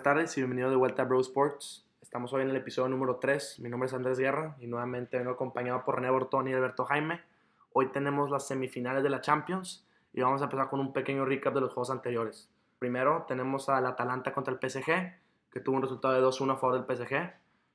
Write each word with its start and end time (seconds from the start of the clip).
Buenas 0.00 0.14
tardes 0.16 0.38
y 0.38 0.40
bienvenido 0.40 0.70
de 0.70 0.76
vuelta 0.76 1.02
a 1.02 1.04
Bro 1.04 1.20
Sports. 1.20 1.84
Estamos 2.00 2.32
hoy 2.32 2.40
en 2.40 2.48
el 2.48 2.56
episodio 2.56 2.88
número 2.88 3.16
3. 3.16 3.60
Mi 3.60 3.68
nombre 3.68 3.86
es 3.86 3.92
Andrés 3.92 4.18
Guerra 4.18 4.56
y 4.58 4.66
nuevamente 4.66 5.18
vengo 5.18 5.32
acompañado 5.32 5.84
por 5.84 5.96
René 5.96 6.08
Bortón 6.08 6.48
y 6.48 6.54
Alberto 6.54 6.86
Jaime. 6.86 7.20
Hoy 7.74 7.88
tenemos 7.92 8.30
las 8.30 8.46
semifinales 8.46 9.02
de 9.02 9.10
la 9.10 9.20
Champions 9.20 9.86
y 10.14 10.22
vamos 10.22 10.40
a 10.40 10.44
empezar 10.44 10.70
con 10.70 10.80
un 10.80 10.94
pequeño 10.94 11.26
recap 11.26 11.52
de 11.52 11.60
los 11.60 11.74
juegos 11.74 11.90
anteriores. 11.90 12.48
Primero 12.78 13.26
tenemos 13.28 13.68
al 13.68 13.84
Atalanta 13.84 14.32
contra 14.32 14.54
el 14.54 14.58
PSG, 14.58 14.86
que 15.52 15.60
tuvo 15.60 15.76
un 15.76 15.82
resultado 15.82 16.14
de 16.14 16.22
2-1 16.22 16.54
a 16.54 16.56
favor 16.56 16.82
del 16.82 16.96
PSG. 16.96 17.34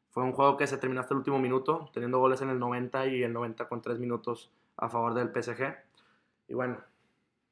Fue 0.09 0.23
un 0.23 0.31
juego 0.31 0.57
que 0.57 0.65
se 0.65 0.79
terminó 0.79 1.01
hasta 1.01 1.13
el 1.13 1.19
último 1.19 1.37
minuto, 1.37 1.91
teniendo 1.93 2.17
goles 2.17 2.41
en 2.41 2.49
el 2.49 2.57
90 2.57 3.05
y 3.05 3.21
el 3.21 3.33
90 3.33 3.69
con 3.69 3.83
3 3.83 3.99
minutos 3.99 4.51
a 4.77 4.89
favor 4.89 5.13
del 5.13 5.29
PSG. 5.29 5.75
Y 6.47 6.55
bueno. 6.55 6.79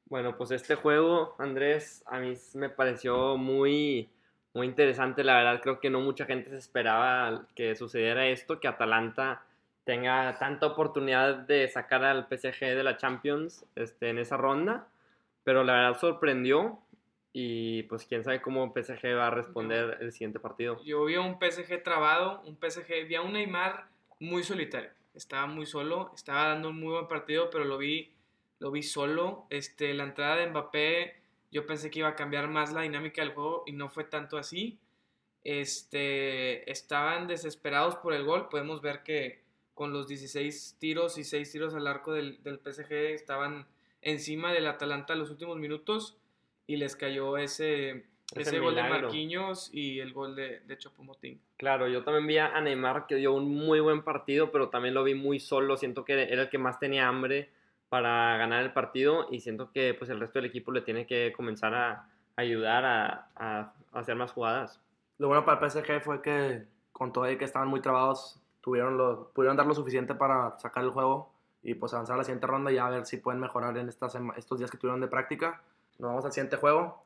Bueno, 0.06 0.36
pues 0.36 0.50
este 0.50 0.74
juego, 0.74 1.36
Andrés, 1.38 2.02
a 2.06 2.18
mí 2.18 2.34
me 2.54 2.68
pareció 2.68 3.36
muy, 3.36 4.10
muy 4.54 4.68
interesante. 4.68 5.24
La 5.24 5.36
verdad, 5.36 5.60
creo 5.60 5.80
que 5.80 5.90
no 5.90 6.00
mucha 6.00 6.24
gente 6.24 6.50
se 6.50 6.56
esperaba 6.56 7.46
que 7.54 7.74
sucediera 7.74 8.26
esto, 8.28 8.60
que 8.60 8.68
Atalanta 8.68 9.42
tenga 9.84 10.38
tanta 10.38 10.66
oportunidad 10.66 11.34
de 11.36 11.68
sacar 11.68 12.04
al 12.04 12.26
PSG 12.28 12.60
de 12.60 12.82
la 12.82 12.96
Champions 12.96 13.66
este, 13.74 14.08
en 14.08 14.18
esa 14.18 14.36
ronda. 14.36 14.88
Pero 15.42 15.62
la 15.64 15.74
verdad 15.74 15.98
sorprendió. 15.98 16.78
Y 17.36 17.82
pues 17.84 18.06
quién 18.06 18.22
sabe 18.22 18.40
cómo 18.40 18.72
PSG 18.72 19.16
va 19.16 19.26
a 19.26 19.30
responder 19.30 19.98
el 20.00 20.12
siguiente 20.12 20.38
partido. 20.38 20.80
Yo 20.84 21.04
vi 21.04 21.16
a 21.16 21.20
un 21.20 21.36
PSG 21.40 21.82
trabado, 21.82 22.40
un 22.42 22.56
PSG, 22.56 23.08
vi 23.08 23.16
a 23.16 23.22
un 23.22 23.32
Neymar 23.32 23.88
muy 24.20 24.44
solitario. 24.44 24.90
Estaba 25.14 25.46
muy 25.46 25.66
solo, 25.66 26.12
estaba 26.14 26.46
dando 26.50 26.70
un 26.70 26.78
muy 26.78 26.92
buen 26.92 27.08
partido, 27.08 27.50
pero 27.50 27.64
lo 27.64 27.76
vi, 27.76 28.12
lo 28.60 28.70
vi 28.70 28.84
solo. 28.84 29.46
Este, 29.50 29.92
la 29.94 30.04
entrada 30.04 30.36
de 30.36 30.46
Mbappé, 30.46 31.23
yo 31.54 31.66
pensé 31.66 31.88
que 31.88 32.00
iba 32.00 32.08
a 32.08 32.16
cambiar 32.16 32.48
más 32.48 32.72
la 32.72 32.82
dinámica 32.82 33.22
del 33.22 33.32
juego 33.32 33.62
y 33.64 33.72
no 33.72 33.88
fue 33.88 34.02
tanto 34.02 34.36
así. 34.36 34.80
Este, 35.44 36.68
estaban 36.68 37.28
desesperados 37.28 37.94
por 37.94 38.12
el 38.12 38.24
gol. 38.24 38.48
Podemos 38.48 38.82
ver 38.82 39.04
que 39.04 39.44
con 39.72 39.92
los 39.92 40.08
16 40.08 40.78
tiros 40.80 41.16
y 41.16 41.22
6 41.22 41.52
tiros 41.52 41.74
al 41.74 41.86
arco 41.86 42.12
del, 42.12 42.42
del 42.42 42.58
PSG 42.58 42.92
estaban 43.14 43.66
encima 44.02 44.52
del 44.52 44.66
Atalanta 44.66 45.14
los 45.14 45.30
últimos 45.30 45.56
minutos 45.58 46.18
y 46.66 46.76
les 46.76 46.96
cayó 46.96 47.38
ese, 47.38 48.04
ese, 48.34 48.58
gol 48.58 48.74
de 48.74 48.82
Marquinhos 48.82 49.70
y 49.72 50.00
el 50.00 50.12
gol 50.12 50.34
de, 50.34 50.58
de 50.58 50.76
Chopomotín. 50.76 51.40
Claro, 51.56 51.86
yo 51.86 52.02
también 52.02 52.26
vi 52.26 52.38
a 52.38 52.60
Neymar 52.60 53.06
que 53.06 53.14
dio 53.14 53.32
un 53.32 53.48
muy 53.48 53.78
buen 53.78 54.02
partido, 54.02 54.50
pero 54.50 54.70
también 54.70 54.94
lo 54.94 55.04
vi 55.04 55.14
muy 55.14 55.38
solo. 55.38 55.76
Siento 55.76 56.04
que 56.04 56.14
era 56.14 56.42
el 56.42 56.48
que 56.48 56.58
más 56.58 56.80
tenía 56.80 57.06
hambre 57.06 57.50
para 57.94 58.36
ganar 58.38 58.64
el 58.64 58.72
partido 58.72 59.28
y 59.30 59.38
siento 59.38 59.70
que 59.70 59.94
pues 59.94 60.10
el 60.10 60.18
resto 60.18 60.40
del 60.40 60.46
equipo 60.46 60.72
le 60.72 60.80
tiene 60.80 61.06
que 61.06 61.32
comenzar 61.32 61.76
a 61.76 62.08
ayudar 62.34 62.84
a, 62.84 63.28
a, 63.36 63.72
hacer 63.92 64.16
más 64.16 64.32
jugadas. 64.32 64.80
Lo 65.18 65.28
bueno 65.28 65.44
para 65.44 65.64
el 65.64 65.70
PSG 65.70 66.00
fue 66.02 66.20
que 66.20 66.64
con 66.90 67.12
todo 67.12 67.30
y 67.30 67.38
que 67.38 67.44
estaban 67.44 67.68
muy 67.68 67.80
trabados, 67.80 68.40
tuvieron 68.60 68.96
lo, 68.96 69.28
pudieron 69.28 69.56
dar 69.56 69.66
lo 69.66 69.76
suficiente 69.76 70.12
para 70.16 70.58
sacar 70.58 70.82
el 70.82 70.90
juego 70.90 71.30
y 71.62 71.74
pues 71.74 71.94
avanzar 71.94 72.14
a 72.14 72.16
la 72.16 72.24
siguiente 72.24 72.48
ronda 72.48 72.72
y 72.72 72.78
a 72.78 72.88
ver 72.88 73.06
si 73.06 73.18
pueden 73.18 73.40
mejorar 73.40 73.78
en 73.78 73.88
estas, 73.88 74.18
estos 74.36 74.58
días 74.58 74.72
que 74.72 74.76
tuvieron 74.76 75.00
de 75.00 75.06
práctica. 75.06 75.62
Nos 76.00 76.08
vamos 76.08 76.24
al 76.24 76.32
siguiente 76.32 76.56
juego. 76.56 77.00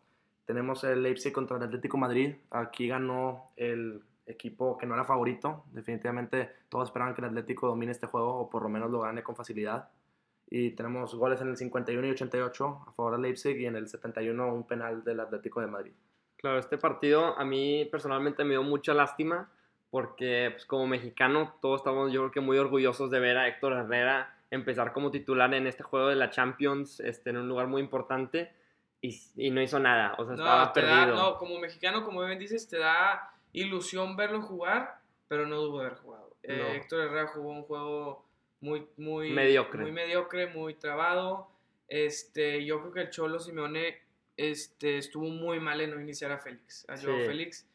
Tenemos 0.46 0.84
el 0.84 1.02
Leipzig 1.02 1.34
contra 1.34 1.58
el 1.58 1.64
Atlético 1.64 1.98
Madrid. 1.98 2.34
Aquí 2.50 2.88
ganó 2.88 3.50
el 3.56 4.02
equipo 4.26 4.78
que 4.78 4.86
no 4.86 4.94
era 4.94 5.04
favorito. 5.04 5.64
Definitivamente 5.70 6.50
todos 6.70 6.88
esperaban 6.88 7.14
que 7.14 7.20
el 7.20 7.26
Atlético 7.26 7.66
domine 7.66 7.92
este 7.92 8.06
juego 8.06 8.36
o 8.36 8.48
por 8.48 8.62
lo 8.62 8.70
menos 8.70 8.90
lo 8.90 9.00
gane 9.00 9.22
con 9.22 9.36
facilidad. 9.36 9.90
Y 10.50 10.70
tenemos 10.70 11.14
goles 11.14 11.40
en 11.40 11.48
el 11.48 11.56
51 11.56 12.06
y 12.06 12.10
88 12.10 12.84
a 12.88 12.92
favor 12.92 13.12
del 13.12 13.22
Leipzig 13.22 13.58
y 13.58 13.66
en 13.66 13.76
el 13.76 13.88
71 13.88 14.54
un 14.54 14.66
penal 14.66 15.04
del 15.04 15.20
Atlético 15.20 15.60
de 15.60 15.66
Madrid. 15.66 15.92
Claro, 16.36 16.58
este 16.58 16.78
partido 16.78 17.38
a 17.38 17.44
mí 17.44 17.86
personalmente 17.90 18.44
me 18.44 18.50
dio 18.50 18.62
mucha 18.62 18.94
lástima 18.94 19.50
porque 19.90 20.50
pues, 20.52 20.64
como 20.66 20.86
mexicano 20.86 21.54
todos 21.60 21.80
estamos 21.80 22.12
yo 22.12 22.20
creo 22.20 22.30
que 22.30 22.40
muy 22.40 22.58
orgullosos 22.58 23.10
de 23.10 23.20
ver 23.20 23.36
a 23.36 23.48
Héctor 23.48 23.72
Herrera 23.72 24.34
empezar 24.50 24.92
como 24.92 25.10
titular 25.10 25.52
en 25.54 25.66
este 25.66 25.82
juego 25.82 26.08
de 26.08 26.16
la 26.16 26.30
Champions 26.30 27.00
este, 27.00 27.30
en 27.30 27.38
un 27.38 27.48
lugar 27.48 27.66
muy 27.66 27.82
importante 27.82 28.52
y, 29.00 29.50
no 29.50 29.62
hizo 29.62 29.78
nada, 29.78 30.14
o 30.18 30.24
sea, 30.24 30.34
estaba 30.34 30.72
perdido. 30.72 31.14
no, 31.14 31.36
como 31.36 31.60
mexicano, 31.60 32.04
como 32.04 32.24
bien 32.24 32.38
dices, 32.38 32.68
te 32.68 32.78
da 32.78 33.32
ilusión 33.52 34.16
verlo 34.16 34.42
jugar, 34.42 34.98
pero 35.28 35.46
no 35.46 35.60
dudo 35.60 35.80
haber 35.80 35.94
jugado. 35.94 36.34
Eh, 36.42 36.76
Héctor 36.76 37.02
Herrera 37.02 37.28
jugó 37.28 37.50
un 37.50 37.62
juego 37.62 38.27
muy, 38.60 38.86
muy 38.96 39.30
mediocre, 39.30 39.82
muy, 39.82 39.92
mediocre, 39.92 40.46
muy 40.46 40.74
trabado. 40.74 41.48
Este, 41.88 42.64
yo 42.64 42.80
creo 42.80 42.92
que 42.92 43.00
el 43.02 43.10
Cholo 43.10 43.38
Simeone 43.38 43.98
este, 44.36 44.98
estuvo 44.98 45.28
muy 45.28 45.60
mal 45.60 45.80
en 45.80 45.90
no 45.90 46.00
iniciar 46.00 46.32
a 46.32 46.38
Félix, 46.38 46.88
a 46.88 46.96
Joe 46.96 47.26
Félix. 47.26 47.66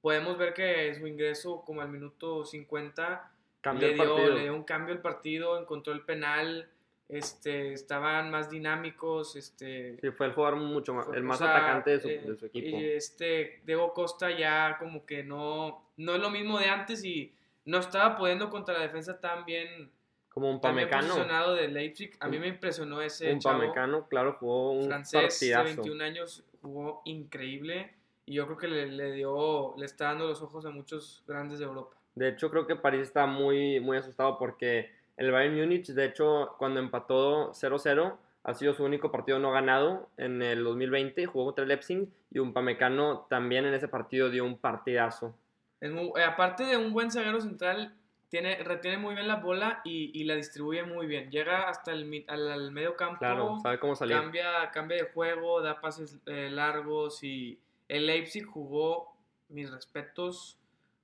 Podemos 0.00 0.38
ver 0.38 0.54
que 0.54 0.94
su 0.94 1.06
ingreso 1.06 1.62
como 1.64 1.80
al 1.80 1.88
minuto 1.88 2.44
50 2.44 3.32
le 3.78 3.94
dio, 3.94 4.30
le 4.30 4.42
dio 4.42 4.54
un 4.54 4.64
cambio 4.64 4.94
al 4.94 5.00
partido, 5.00 5.60
encontró 5.60 5.92
el 5.92 6.02
penal, 6.02 6.68
este, 7.08 7.72
estaban 7.72 8.30
más 8.30 8.50
dinámicos. 8.50 9.36
Este, 9.36 9.96
sí, 10.00 10.10
fue 10.10 10.26
el 10.26 10.32
jugador 10.32 10.58
mucho 10.58 10.94
más, 10.94 11.08
el 11.14 11.22
más 11.22 11.40
atacante 11.40 11.90
de 11.90 12.00
su, 12.00 12.08
eh, 12.08 12.22
de 12.24 12.36
su, 12.36 12.46
equipo. 12.46 12.76
Y 12.76 12.84
este, 12.84 13.60
Diego 13.64 13.92
Costa 13.94 14.30
ya 14.30 14.76
como 14.78 15.04
que 15.06 15.22
no, 15.22 15.84
no 15.96 16.14
es 16.14 16.20
lo 16.20 16.30
mismo 16.30 16.58
de 16.58 16.66
antes 16.66 17.04
y 17.04 17.34
no 17.64 17.78
estaba 17.78 18.16
pudiendo 18.16 18.50
contra 18.50 18.74
la 18.74 18.80
defensa 18.80 19.20
tan 19.20 19.44
bien. 19.44 19.90
Como 20.28 20.50
un 20.50 20.60
Pamecano. 20.60 21.08
posicionado 21.08 21.54
de 21.54 21.68
Leipzig. 21.68 22.16
A 22.20 22.28
mí 22.28 22.38
me 22.38 22.48
impresionó 22.48 23.00
ese. 23.02 23.32
Un 23.32 23.40
Pamecano, 23.40 24.06
claro, 24.08 24.36
jugó 24.38 24.72
un 24.72 24.86
francés 24.86 25.40
de 25.40 25.62
21 25.62 26.04
años, 26.04 26.44
jugó 26.62 27.02
increíble. 27.04 27.94
Y 28.26 28.34
yo 28.34 28.46
creo 28.46 28.58
que 28.58 28.68
le, 28.68 28.86
le, 28.86 29.12
dio, 29.12 29.74
le 29.78 29.86
está 29.86 30.06
dando 30.06 30.28
los 30.28 30.42
ojos 30.42 30.66
a 30.66 30.70
muchos 30.70 31.24
grandes 31.26 31.58
de 31.58 31.64
Europa. 31.64 31.96
De 32.14 32.28
hecho, 32.28 32.50
creo 32.50 32.66
que 32.66 32.76
París 32.76 33.02
está 33.02 33.26
muy, 33.26 33.80
muy 33.80 33.96
asustado 33.96 34.38
porque 34.38 34.90
el 35.16 35.32
Bayern 35.32 35.56
Múnich, 35.56 35.86
de 35.86 36.04
hecho, 36.04 36.54
cuando 36.58 36.78
empató 36.78 37.52
0-0, 37.52 38.16
ha 38.44 38.54
sido 38.54 38.72
su 38.72 38.84
único 38.84 39.10
partido 39.10 39.38
no 39.38 39.50
ganado 39.50 40.08
en 40.16 40.42
el 40.42 40.64
2020, 40.64 41.26
jugó 41.26 41.46
contra 41.46 41.62
el 41.62 41.68
Leipzig 41.68 42.08
y 42.30 42.38
un 42.38 42.52
Pamecano 42.52 43.26
también 43.28 43.66
en 43.66 43.74
ese 43.74 43.88
partido 43.88 44.30
dio 44.30 44.44
un 44.44 44.58
partidazo. 44.58 45.34
Eh, 45.80 46.24
aparte 46.24 46.64
de 46.64 46.76
un 46.76 46.92
buen 46.92 47.10
zaguero 47.10 47.40
central, 47.40 47.94
tiene, 48.28 48.62
retiene 48.62 48.98
muy 48.98 49.14
bien 49.14 49.26
la 49.26 49.36
bola 49.36 49.80
y, 49.84 50.10
y 50.18 50.24
la 50.24 50.34
distribuye 50.34 50.82
muy 50.82 51.06
bien. 51.06 51.30
Llega 51.30 51.68
hasta 51.68 51.92
el 51.92 52.24
al, 52.28 52.70
medio 52.72 52.96
campo, 52.96 53.18
claro, 53.18 53.58
sabe 53.62 53.78
cómo 53.78 53.94
salir. 53.94 54.16
Cambia, 54.16 54.70
cambia 54.70 54.98
de 54.98 55.10
juego, 55.10 55.62
da 55.62 55.80
pases 55.80 56.18
eh, 56.26 56.50
largos 56.50 57.22
y 57.24 57.58
el 57.88 58.06
Leipzig 58.06 58.44
jugó, 58.44 59.14
mis 59.48 59.70
respetos, 59.70 60.58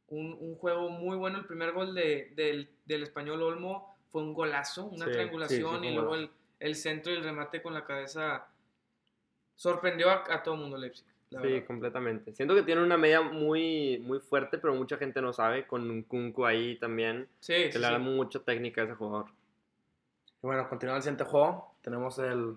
un, 0.08 0.36
un, 0.38 0.54
juego 0.56 0.90
muy 0.90 1.16
bueno. 1.16 1.38
El 1.38 1.46
primer 1.46 1.72
gol 1.72 1.94
de, 1.94 2.32
del, 2.36 2.68
del 2.84 3.02
español 3.02 3.42
Olmo 3.42 3.96
fue 4.10 4.22
un 4.22 4.34
golazo, 4.34 4.84
una 4.84 5.06
triangulación 5.06 5.82
y 5.84 5.94
luego 5.94 6.14
el, 6.14 6.30
el, 6.60 6.76
centro 6.76 7.12
y 7.12 7.16
el 7.16 7.24
remate 7.24 7.62
con 7.62 7.72
la 7.72 7.84
cabeza 7.84 8.46
sorprendió 9.56 10.10
a, 10.10 10.42
todo 10.42 10.54
el 10.54 10.60
mundo 10.60 10.76
Leipzig. 10.76 11.06
Sí, 11.30 11.62
completamente. 11.62 12.32
Siento 12.34 12.54
que 12.54 12.62
tiene 12.62 12.82
una 12.82 12.96
media 12.96 13.20
muy, 13.20 13.98
muy 13.98 14.20
fuerte, 14.20 14.58
pero 14.58 14.74
mucha 14.74 14.96
gente 14.96 15.20
no 15.20 15.32
sabe, 15.32 15.66
con 15.66 15.90
un 15.90 16.02
Kunku 16.02 16.44
ahí 16.46 16.78
también. 16.78 17.28
Sí, 17.40 17.70
que 17.70 17.78
le 17.78 17.90
da 17.90 17.98
mucha 17.98 18.38
técnica 18.40 18.82
a 18.82 18.84
ese 18.84 18.94
jugador. 18.94 19.26
Y 20.42 20.46
bueno, 20.46 20.68
continuando 20.68 20.98
el 20.98 21.02
siguiente 21.02 21.24
juego, 21.24 21.74
tenemos 21.82 22.18
el, 22.18 22.56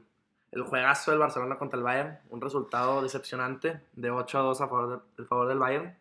el 0.52 0.62
juegazo 0.64 1.12
del 1.12 1.20
Barcelona 1.20 1.58
contra 1.58 1.78
el 1.78 1.84
Bayern. 1.84 2.20
Un 2.30 2.42
resultado 2.42 3.02
decepcionante 3.02 3.82
de 3.94 4.12
8 4.12 4.38
a 4.38 4.42
2 4.42 4.62
a 4.62 4.68
favor, 4.68 5.06
de, 5.18 5.26
favor 5.26 5.48
del 5.48 5.58
Bayern. 5.58 5.98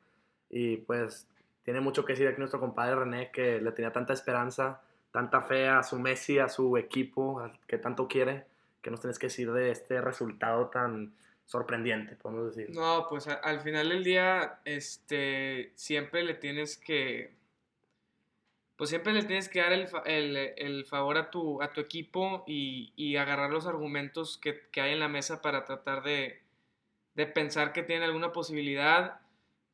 Y 0.51 0.77
pues 0.79 1.27
tiene 1.65 1.81
mucho 1.81 2.05
que 2.05 2.12
decir 2.12 2.29
aquí 2.29 2.39
nuestro 2.39 2.61
compadre 2.61 2.95
René, 2.95 3.31
que 3.31 3.61
le 3.61 3.73
tenía 3.73 3.93
tanta 3.93 4.12
esperanza 4.12 4.83
tanta 5.17 5.41
fe 5.41 5.67
a 5.67 5.83
su 5.83 5.99
Messi, 5.99 6.39
a 6.39 6.47
su 6.47 6.77
equipo, 6.77 7.43
que 7.67 7.79
tanto 7.79 8.07
quiere, 8.07 8.45
que 8.83 8.91
nos 8.91 9.01
tienes 9.01 9.19
que 9.19 9.29
decir 9.29 9.51
de 9.51 9.71
este 9.71 10.03
resultado 10.03 10.67
tan 10.67 11.15
sorprendente, 11.47 12.17
podemos 12.17 12.55
decir. 12.55 12.75
No, 12.75 13.07
pues 13.09 13.27
al 13.29 13.61
final 13.61 13.89
del 13.89 14.05
día, 14.05 14.61
este, 14.65 15.73
siempre 15.75 16.23
le 16.23 16.35
tienes 16.35 16.77
que, 16.77 17.33
pues 18.77 18.91
siempre 18.91 19.13
le 19.13 19.23
tienes 19.23 19.49
que 19.49 19.61
dar 19.61 19.73
el, 19.73 19.89
el, 20.05 20.37
el 20.37 20.85
favor 20.85 21.17
a 21.17 21.31
tu, 21.31 21.63
a 21.63 21.73
tu 21.73 21.81
equipo 21.81 22.45
y, 22.47 22.93
y 22.97 23.17
agarrar 23.17 23.51
los 23.51 23.67
argumentos 23.67 24.39
que, 24.39 24.69
que, 24.71 24.81
hay 24.81 24.93
en 24.93 25.01
la 25.01 25.09
mesa 25.09 25.41
para 25.41 25.65
tratar 25.65 26.03
de, 26.03 26.43
de 27.15 27.27
pensar 27.27 27.73
que 27.73 27.83
tiene 27.83 28.05
alguna 28.05 28.33
posibilidad, 28.33 29.21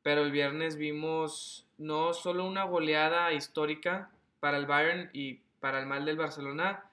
pero 0.03 0.23
el 0.23 0.31
viernes 0.31 0.77
vimos 0.77 1.67
no 1.79 2.13
solo 2.13 2.45
una 2.47 2.65
goleada 2.65 3.33
histórica, 3.33 4.11
para 4.43 4.57
el 4.57 4.67
Bayern 4.67 5.09
y 5.13 5.35
para 5.61 5.79
el 5.79 5.87
mal 5.87 6.05
del 6.05 6.17
Barcelona, 6.17 6.91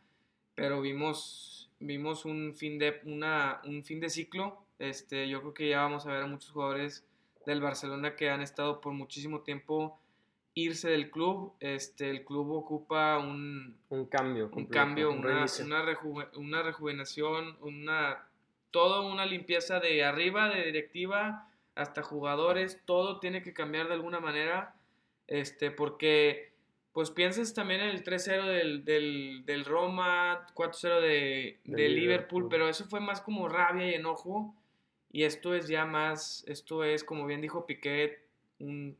pero 0.53 0.81
vimos, 0.81 1.67
vimos 1.79 2.23
un, 2.23 2.53
fin 2.53 2.77
de, 2.77 3.01
una, 3.05 3.59
un 3.65 3.83
fin 3.83 3.99
de 3.99 4.11
ciclo. 4.11 4.63
Este, 4.79 5.29
yo 5.29 5.41
creo 5.41 5.53
que 5.53 5.69
ya 5.69 5.81
vamos 5.81 6.05
a 6.07 6.11
ver 6.11 6.23
a 6.23 6.27
muchos 6.27 6.51
jugadores 6.51 7.05
del 7.45 7.61
Barcelona 7.61 8.15
que 8.15 8.29
han 8.29 8.41
estado 8.41 8.81
por 8.81 8.93
muchísimo 8.93 9.41
tiempo 9.41 9.99
irse 10.53 10.89
del 10.89 11.11
club. 11.11 11.53
Este, 11.59 12.09
el 12.09 12.23
club 12.25 12.51
ocupa 12.51 13.17
un, 13.17 13.77
un 13.89 14.05
cambio, 14.05 14.49
un 14.53 14.65
cambio, 14.65 15.11
una, 15.11 15.45
una, 15.63 16.29
una, 16.35 16.63
rejuvenación, 16.63 17.57
una, 17.61 18.27
toda 18.71 19.01
una 19.01 19.25
limpieza 19.25 19.79
de 19.79 20.03
arriba, 20.03 20.49
de 20.49 20.65
directiva 20.65 21.45
hasta 21.75 22.01
jugadores, 22.01 22.81
todo 22.85 23.19
tiene 23.19 23.41
que 23.41 23.53
cambiar 23.53 23.87
de 23.87 23.93
alguna 23.93 24.19
manera, 24.19 24.75
este, 25.27 25.71
porque 25.71 26.51
pues 26.91 27.11
piensas 27.11 27.53
también 27.53 27.81
en 27.81 27.89
el 27.89 28.03
3-0 28.03 28.45
del, 28.45 28.83
del, 28.83 29.43
del, 29.45 29.63
Roma, 29.63 30.45
4-0 30.55 30.99
de, 30.99 31.59
de, 31.63 31.89
Liverpool, 31.89 32.47
pero 32.49 32.67
eso 32.67 32.85
fue 32.85 32.99
más 32.99 33.21
como 33.21 33.47
rabia 33.47 33.89
y 33.89 33.93
enojo, 33.93 34.53
y 35.11 35.23
esto 35.23 35.53
es 35.55 35.67
ya 35.67 35.85
más, 35.85 36.43
esto 36.47 36.83
es, 36.83 37.03
como 37.03 37.25
bien 37.25 37.41
dijo 37.41 37.65
Piquet, 37.65 38.19
un, 38.59 38.95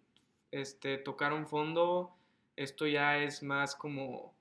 este, 0.52 0.98
tocar 0.98 1.34
un 1.34 1.48
fondo, 1.48 2.12
esto 2.56 2.88
ya 2.88 3.20
es 3.20 3.44
más 3.44 3.76
como, 3.76 4.34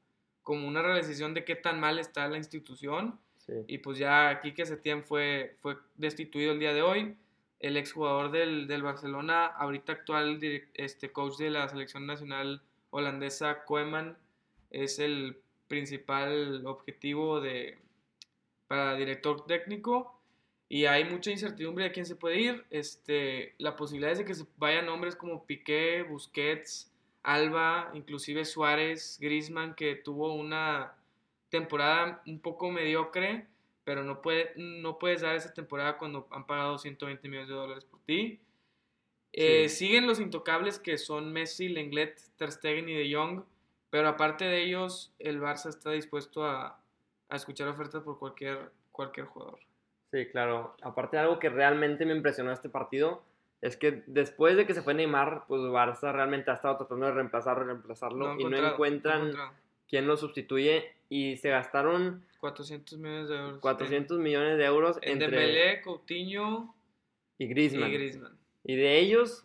como 0.42 0.66
una 0.66 0.82
realización 0.82 1.34
de 1.34 1.44
qué 1.44 1.56
tan 1.56 1.78
mal 1.80 1.98
está 1.98 2.26
la 2.28 2.38
institución, 2.38 3.18
y 3.66 3.78
pues 3.78 3.96
ya 3.98 4.28
aquí 4.28 4.52
que 4.52 4.66
Setién 4.66 5.02
fue, 5.02 5.56
fue 5.62 5.78
destituido 5.96 6.52
el 6.52 6.58
día 6.58 6.74
de 6.74 6.82
hoy, 6.82 7.16
el 7.60 7.78
exjugador 7.78 8.30
del, 8.30 8.66
del 8.66 8.82
Barcelona, 8.82 9.46
ahorita 9.46 9.92
actual 9.92 10.38
este, 10.74 11.12
coach 11.12 11.38
de 11.38 11.50
la 11.50 11.66
selección 11.68 12.06
nacional 12.06 12.60
holandesa, 12.90 13.64
Koeman, 13.64 14.18
es 14.70 14.98
el 14.98 15.38
principal 15.66 16.66
objetivo 16.66 17.40
de, 17.40 17.78
para 18.66 18.96
director 18.96 19.46
técnico 19.46 20.17
y 20.68 20.84
hay 20.84 21.04
mucha 21.04 21.30
incertidumbre 21.30 21.84
de 21.84 21.92
quién 21.92 22.06
se 22.06 22.16
puede 22.16 22.40
ir. 22.40 22.64
Este, 22.70 23.54
la 23.58 23.76
posibilidad 23.76 24.12
es 24.12 24.18
de 24.18 24.24
que 24.24 24.34
se 24.34 24.46
vayan 24.56 24.86
nombres 24.86 25.16
como 25.16 25.44
Piqué, 25.44 26.02
Busquets, 26.02 26.92
Alba, 27.22 27.90
inclusive 27.94 28.44
Suárez, 28.44 29.18
Griezmann, 29.20 29.74
que 29.74 29.96
tuvo 29.96 30.34
una 30.34 30.94
temporada 31.50 32.22
un 32.26 32.40
poco 32.40 32.70
mediocre 32.70 33.46
pero 33.88 34.04
no, 34.04 34.20
puede, 34.20 34.52
no 34.56 34.98
puedes 34.98 35.22
dar 35.22 35.34
esa 35.34 35.54
temporada 35.54 35.96
cuando 35.96 36.28
han 36.30 36.46
pagado 36.46 36.76
120 36.76 37.26
millones 37.26 37.48
de 37.48 37.54
dólares 37.54 37.86
por 37.86 37.98
ti. 38.00 38.38
Eh, 39.32 39.70
siguen 39.70 40.06
los 40.06 40.20
intocables 40.20 40.78
que 40.78 40.98
son 40.98 41.32
Messi, 41.32 41.68
Lenglet, 41.70 42.20
Ter 42.36 42.52
Stegen 42.52 42.86
y 42.90 42.92
De 42.92 43.10
Jong, 43.10 43.44
pero 43.88 44.08
aparte 44.08 44.44
de 44.44 44.62
ellos, 44.62 45.14
el 45.18 45.40
Barça 45.40 45.70
está 45.70 45.90
dispuesto 45.90 46.44
a, 46.44 46.78
a 47.30 47.36
escuchar 47.36 47.66
ofertas 47.68 48.02
por 48.02 48.18
cualquier, 48.18 48.70
cualquier 48.92 49.24
jugador. 49.24 49.58
Sí, 50.10 50.26
claro. 50.26 50.74
Aparte 50.82 51.16
de 51.16 51.22
algo 51.22 51.38
que 51.38 51.50
realmente 51.50 52.06
me 52.06 52.14
impresionó 52.14 52.52
este 52.52 52.68
partido, 52.68 53.22
es 53.60 53.76
que 53.76 54.02
después 54.06 54.56
de 54.56 54.66
que 54.66 54.74
se 54.74 54.82
fue 54.82 54.94
Neymar, 54.94 55.44
pues 55.48 55.60
Barça 55.62 56.12
realmente 56.12 56.50
ha 56.50 56.54
estado 56.54 56.78
tratando 56.78 57.06
de 57.06 57.12
reemplazarlo, 57.12 57.64
reemplazarlo 57.64 58.38
y 58.38 58.44
no 58.44 58.56
encuentran 58.56 59.32
quién 59.88 60.06
lo 60.06 60.16
sustituye 60.16 60.92
y 61.08 61.36
se 61.36 61.50
gastaron 61.50 62.24
400 62.40 62.98
millones 62.98 63.28
de 63.28 63.36
euros. 63.36 63.60
400 63.60 64.18
millones 64.18 64.58
de 64.58 64.64
euros 64.64 64.98
entre 65.02 65.28
Dembélé, 65.28 65.80
Coutinho 65.82 66.74
y 67.38 67.46
Griezmann. 67.46 68.38
y 68.64 68.76
de 68.76 68.98
ellos, 68.98 69.44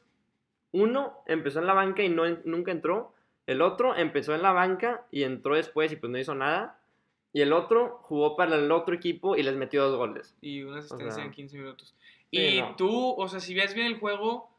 uno 0.71 1.24
empezó 1.25 1.59
en 1.59 1.68
la 1.68 1.74
banca 1.74 2.04
y 2.04 2.09
no, 2.09 2.24
nunca 2.45 2.71
entró. 2.71 3.13
El 3.45 3.62
otro 3.62 3.95
empezó 3.95 4.36
en 4.36 4.42
la 4.42 4.51
banca 4.51 5.06
y 5.12 5.24
entró 5.24 5.56
después 5.56 5.92
y 5.92 5.95
pues 5.95 6.12
no 6.12 6.18
hizo 6.18 6.36
nada. 6.36 6.80
Y 7.33 7.41
el 7.41 7.51
otro 7.51 8.00
jugó 8.03 8.35
para 8.35 8.56
el 8.56 8.71
otro 8.71 8.94
equipo 8.94 9.35
y 9.35 9.41
les 9.41 9.56
metió 9.56 9.83
dos 9.89 9.97
goles. 9.97 10.35
Y 10.39 10.62
una 10.62 10.80
asistencia 10.80 11.24
en 11.24 11.31
15 11.31 11.57
minutos. 11.57 11.95
Y 12.30 12.62
tú, 12.77 13.15
o 13.18 13.27
sea, 13.27 13.39
si 13.39 13.56
ves 13.56 13.74
bien 13.74 13.88
el 13.88 14.00
juego, 14.00 14.50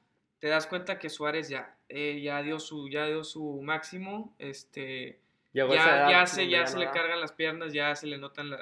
te 0.41 0.49
das 0.49 0.67
cuenta 0.67 0.99
que 0.99 1.09
Suárez 1.09 1.49
ya, 1.49 1.77
eh, 1.89 2.21
ya, 2.21 2.43
dio 2.43 2.59
su, 2.59 2.89
ya 2.89 3.07
dio 3.07 3.23
su 3.25 3.63
máximo. 3.63 4.35
Este, 4.39 5.21
ya, 5.53 5.69
ya, 5.69 6.27
se, 6.27 6.49
ya 6.49 6.67
se 6.67 6.79
le 6.79 6.91
cargan 6.91 7.21
las 7.21 7.33
piernas, 7.33 7.73
ya 7.73 7.95
se 7.95 8.09
le 8.09 8.19
notan 8.19 8.51
la, 8.51 8.61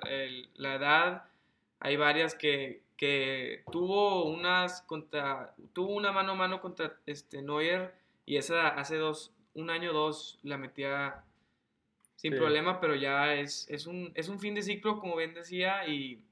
la 0.55 0.75
edad. 0.75 1.25
Hay 1.81 1.97
varias 1.97 2.35
que, 2.35 2.83
que, 2.97 3.65
tuvo 3.73 4.27
unas 4.27 4.83
contra, 4.83 5.55
tuvo 5.73 5.95
una 5.95 6.13
mano 6.13 6.33
a 6.33 6.37
mano 6.37 6.61
contra 6.61 6.99
este 7.07 7.43
Neuer 7.43 7.95
y 8.27 8.37
esa 8.37 8.69
hace 8.69 8.97
dos, 8.97 9.33
un 9.55 9.71
año 9.71 9.93
dos 9.93 10.39
la 10.43 10.59
metía 10.59 11.25
sin 12.23 12.37
problema, 12.37 12.81
pero 12.81 12.95
ya 12.95 13.35
es, 13.35 13.67
es, 13.69 13.89
un, 13.89 14.13
es 14.15 14.29
un 14.29 14.39
fin 14.39 14.55
de 14.55 14.63
ciclo, 14.63 15.01
como 15.01 15.17
bien 15.17 15.35
decía, 15.35 15.89
y 15.89 16.23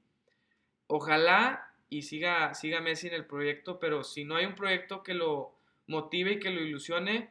ojalá 0.87 1.69
y 1.89 2.03
siga, 2.03 2.53
siga 2.53 2.79
Messi 2.79 3.07
en 3.07 3.13
el 3.13 3.25
proyecto, 3.25 3.77
pero 3.77 4.01
si 4.05 4.23
no 4.23 4.37
hay 4.37 4.45
un 4.45 4.55
proyecto 4.55 5.03
que 5.03 5.13
lo 5.13 5.51
motive 5.87 6.31
y 6.31 6.39
que 6.39 6.49
lo 6.49 6.61
ilusione, 6.61 7.29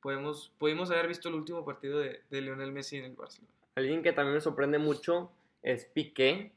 podemos, 0.00 0.54
pudimos 0.56 0.90
haber 0.90 1.06
visto 1.06 1.28
el 1.28 1.34
último 1.34 1.66
partido 1.66 1.98
de, 1.98 2.22
de, 2.30 2.40
Lionel 2.40 2.72
Messi 2.72 2.96
en 2.96 3.04
el 3.04 3.12
Barcelona. 3.12 3.52
Alguien 3.74 4.02
que 4.02 4.14
también 4.14 4.36
me 4.36 4.40
sorprende 4.40 4.78
mucho 4.78 5.30
es 5.62 5.84
Piqué, 5.84 6.52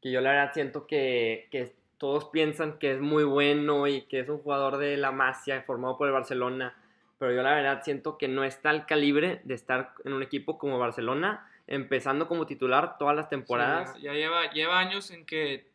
que 0.00 0.10
yo 0.10 0.22
la 0.22 0.30
verdad 0.30 0.54
siento 0.54 0.86
que, 0.86 1.48
que 1.50 1.74
todos 1.98 2.30
piensan 2.30 2.78
que 2.78 2.92
es 2.92 2.98
muy 2.98 3.24
bueno 3.24 3.86
y 3.88 4.06
que 4.06 4.20
es 4.20 4.28
un 4.30 4.38
jugador 4.38 4.78
de 4.78 4.96
la 4.96 5.12
Masia 5.12 5.64
formado 5.64 5.98
por 5.98 6.06
el 6.06 6.14
Barcelona, 6.14 6.74
pero 7.22 7.34
yo 7.34 7.42
la 7.42 7.54
verdad 7.54 7.82
siento 7.84 8.18
que 8.18 8.26
no 8.26 8.42
está 8.42 8.70
al 8.70 8.84
calibre 8.86 9.40
de 9.44 9.54
estar 9.54 9.94
en 10.04 10.12
un 10.12 10.22
equipo 10.22 10.58
como 10.58 10.78
Barcelona, 10.78 11.48
empezando 11.66 12.26
como 12.26 12.46
titular 12.46 12.98
todas 12.98 13.14
las 13.14 13.28
temporadas. 13.28 13.96
ya 14.00 14.12
lleva, 14.12 14.50
lleva 14.50 14.80
años 14.80 15.10
en 15.12 15.24
que, 15.24 15.66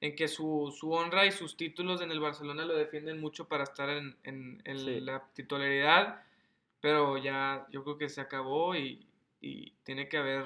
en 0.00 0.16
que 0.16 0.28
su, 0.28 0.74
su, 0.74 0.92
honra 0.92 1.26
y 1.26 1.32
sus 1.32 1.56
títulos 1.56 2.00
en 2.00 2.10
el 2.10 2.20
Barcelona 2.20 2.64
lo 2.64 2.74
defienden 2.74 3.20
mucho 3.20 3.48
para 3.48 3.64
estar 3.64 3.90
en, 3.90 4.16
en, 4.24 4.62
en 4.64 5.04
la 5.04 5.22
titularidad 5.34 6.24
pero 6.84 7.16
ya 7.16 7.66
yo 7.70 7.82
creo 7.82 7.96
que 7.96 8.10
se 8.10 8.20
acabó 8.20 8.76
y, 8.76 9.06
y 9.40 9.72
tiene 9.84 10.06
que 10.06 10.18
haber... 10.18 10.44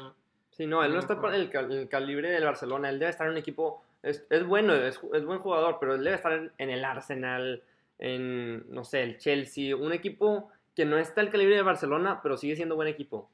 Sí, 0.52 0.66
no, 0.66 0.84
él 0.84 0.92
no 0.92 1.00
está 1.00 1.20
por 1.20 1.34
el, 1.34 1.50
el, 1.52 1.88
calibre 1.88 2.30
del 2.30 2.44
Barcelona, 2.44 2.90
él 2.90 3.00
debe 3.00 3.10
estar 3.10 3.26
en 3.26 3.32
un 3.32 3.38
equipo, 3.38 3.82
es, 4.04 4.24
es 4.30 4.46
bueno, 4.46 4.72
es, 4.72 5.00
es, 5.14 5.24
buen 5.24 5.40
jugador, 5.40 5.78
pero 5.80 5.96
él 5.96 6.04
debe 6.04 6.14
estar 6.14 6.52
en, 6.56 6.70
el 6.70 6.84
Arsenal, 6.84 7.64
en, 7.98 8.70
no 8.72 8.84
sé, 8.84 9.02
el 9.02 9.18
Chelsea, 9.18 9.76
un 9.76 9.92
equipo 9.92 10.50
que 10.74 10.84
no 10.84 10.98
está 10.98 11.20
al 11.20 11.30
calibre 11.30 11.56
del 11.56 11.64
Barcelona, 11.64 12.20
pero 12.22 12.36
sigue 12.36 12.56
siendo 12.56 12.76
buen 12.76 12.88
equipo. 12.88 13.28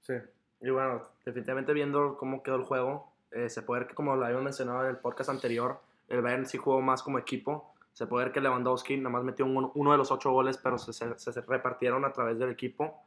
Sí, 0.00 0.14
y 0.60 0.70
bueno, 0.70 1.02
definitivamente 1.24 1.72
viendo 1.72 2.16
cómo 2.16 2.42
quedó 2.42 2.56
el 2.56 2.64
juego, 2.64 3.12
se 3.48 3.62
puede 3.62 3.80
ver 3.80 3.88
que 3.88 3.94
como 3.94 4.16
lo 4.16 4.24
habíamos 4.24 4.44
mencionado 4.44 4.82
en 4.84 4.90
el 4.90 4.96
podcast 4.96 5.30
anterior, 5.30 5.80
el 6.08 6.22
Bayern 6.22 6.46
sí 6.46 6.58
jugó 6.58 6.80
más 6.80 7.02
como 7.02 7.18
equipo, 7.18 7.74
se 7.98 8.06
puede 8.06 8.26
ver 8.26 8.32
que 8.32 8.40
Lewandowski 8.40 8.96
nada 8.96 9.10
más 9.10 9.24
metió 9.24 9.44
uno 9.44 9.90
de 9.90 9.98
los 9.98 10.12
ocho 10.12 10.30
goles, 10.30 10.56
pero 10.56 10.78
se, 10.78 10.92
se, 10.92 11.40
repartieron 11.40 12.04
a 12.04 12.12
través 12.12 12.38
del 12.38 12.48
equipo. 12.48 13.02